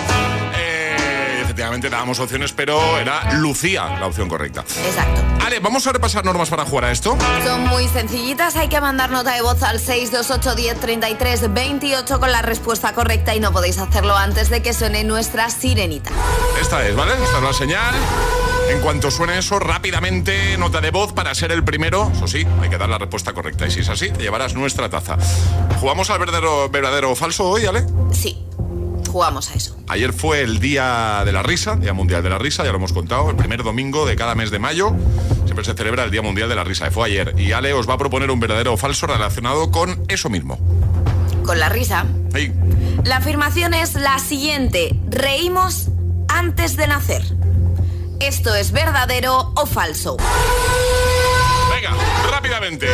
Eh, 0.56 1.42
efectivamente 1.44 1.92
dábamos 1.92 2.20
opciones, 2.20 2.54
pero 2.54 2.98
era 2.98 3.34
Lucía 3.34 4.00
la 4.00 4.08
opción 4.08 4.28
correcta. 4.28 4.62
Exacto. 4.62 5.22
Ale, 5.46 5.60
vamos 5.60 5.86
a 5.86 5.92
repasar 5.92 6.26
normas 6.26 6.50
para 6.50 6.66
jugar 6.66 6.86
a 6.86 6.92
esto. 6.92 7.16
Son 7.44 7.68
muy 7.68 7.88
sencillitas, 7.90 8.56
hay 8.56 8.68
que 8.68 8.82
mandar 8.82 9.12
nota 9.12 9.36
de 9.36 9.44
voz 9.44 9.62
al 9.62 9.80
628 9.80 10.56
10 10.56 10.80
33 10.80 11.54
28 11.54 12.20
con 12.20 12.32
la 12.32 12.42
respuesta 12.42 12.94
correcta 12.94 13.36
y 13.36 13.40
no 13.40 13.52
podéis 13.52 13.78
hacerlo 13.78 14.18
antes 14.18 14.50
de 14.50 14.64
que 14.64 14.74
suene 14.74 15.04
nuestra 15.04 15.52
sirenita. 15.52 16.10
Esta 16.60 16.84
es, 16.88 16.96
¿vale? 16.96 17.14
Esta 17.24 17.38
es 17.38 17.44
la 17.44 17.54
señal. 17.54 17.94
En 18.70 18.80
cuanto 18.82 19.12
suene 19.12 19.38
eso, 19.38 19.60
rápidamente 19.60 20.58
nota 20.58 20.82
de 20.82 20.92
voz 20.92 21.14
para 21.14 21.34
ser 21.36 21.52
el 21.52 21.64
primero. 21.64 22.12
Eso 22.16 22.28
sí, 22.28 22.46
hay 22.62 22.70
que 22.70 22.78
dar 22.78 22.90
la 22.90 22.98
respuesta 22.98 23.34
correcta. 23.34 23.68
Y 23.68 23.72
si 23.72 23.82
es 23.82 23.90
así, 23.90 24.10
te 24.10 24.24
llevarás 24.24 24.56
nuestra 24.56 24.90
taza. 24.90 25.18
¿Jugamos 25.80 26.10
al 26.10 26.20
verdadero, 26.20 26.70
verdadero 26.70 27.12
o 27.12 27.16
falso 27.16 27.50
hoy, 27.50 27.66
Ale? 27.66 27.86
Sí, 28.12 28.44
jugamos 29.10 29.52
a 29.52 29.54
eso. 29.54 29.78
Ayer 29.88 30.14
fue 30.14 30.42
el 30.42 30.60
Día 30.60 31.24
de 31.26 31.32
la 31.32 31.44
Risa, 31.44 31.76
Día 31.76 31.94
Mundial 31.94 32.24
de 32.24 32.30
la 32.30 32.40
Risa, 32.40 32.64
ya 32.64 32.72
lo 32.72 32.78
hemos 32.78 32.94
contado, 32.94 33.30
el 33.30 33.36
primer 33.36 33.64
domingo 33.64 34.06
de 34.06 34.16
cada 34.16 34.34
mes 34.34 34.50
de 34.50 34.60
mayo. 34.60 34.96
Siempre 35.46 35.64
se 35.64 35.74
celebra 35.74 36.04
el 36.04 36.12
Día 36.12 36.22
Mundial 36.22 36.50
de 36.50 36.56
la 36.56 36.64
Risa. 36.64 36.90
Fue 36.90 37.08
ayer. 37.08 37.36
Y 37.38 37.52
Ale 37.52 37.74
os 37.74 37.88
va 37.88 37.94
a 37.94 37.98
proponer 37.98 38.32
un 38.32 38.40
verdadero 38.40 38.74
o 38.74 38.78
falso 38.78 39.08
relacionado 39.08 39.72
con 39.72 40.04
eso 40.08 40.30
mismo. 40.30 40.58
Con 41.46 41.60
la 41.60 41.70
risa. 41.70 42.06
Ahí. 42.34 42.54
La 43.04 43.18
afirmación 43.18 43.74
es 43.74 43.96
la 43.96 44.18
siguiente. 44.18 44.96
Reímos 45.10 45.90
antes 46.30 46.78
de 46.78 46.88
nacer. 46.88 47.43
¿Esto 48.20 48.56
es 48.56 48.72
verdadero 48.72 49.52
o 49.56 49.66
falso? 49.66 50.18
Venga, 51.74 51.92
rápidamente. 52.30 52.88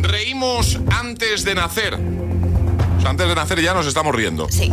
Reímos 0.00 0.78
antes 0.90 1.44
de 1.44 1.54
nacer. 1.54 1.94
O 1.94 3.00
sea, 3.00 3.10
antes 3.10 3.28
de 3.28 3.34
nacer 3.34 3.60
ya 3.60 3.72
nos 3.74 3.86
estamos 3.86 4.14
riendo. 4.14 4.46
Sí. 4.50 4.70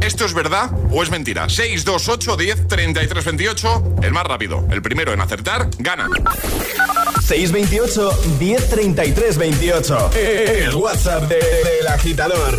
¿Esto 0.00 0.24
es 0.24 0.34
verdad 0.34 0.70
o 0.90 1.02
es 1.02 1.10
mentira? 1.10 1.48
628 1.48 2.36
10 2.36 2.68
33 2.68 3.24
28. 3.24 3.82
El 4.02 4.12
más 4.12 4.24
rápido, 4.24 4.66
el 4.70 4.82
primero 4.82 5.12
en 5.12 5.20
acertar, 5.20 5.68
gana. 5.78 6.08
628 7.22 8.10
1033 8.38 9.38
28. 9.38 10.10
El 10.14 10.74
WhatsApp 10.74 11.24
de- 11.28 11.36
del 11.36 11.86
agitador. 11.88 12.58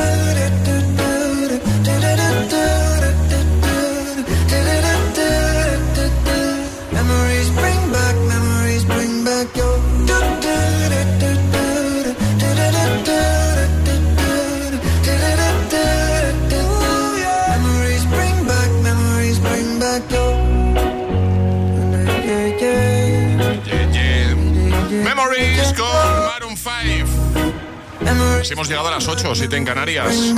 Hemos 28.49 28.67
llegado 28.67 28.87
a 28.87 28.91
las 28.91 29.07
8, 29.07 29.35
7 29.35 29.55
en 29.55 29.65
Canarias. 29.65 30.33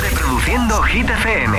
Reproduciendo 0.00 0.82
Hit 0.82 1.10
FM. 1.10 1.56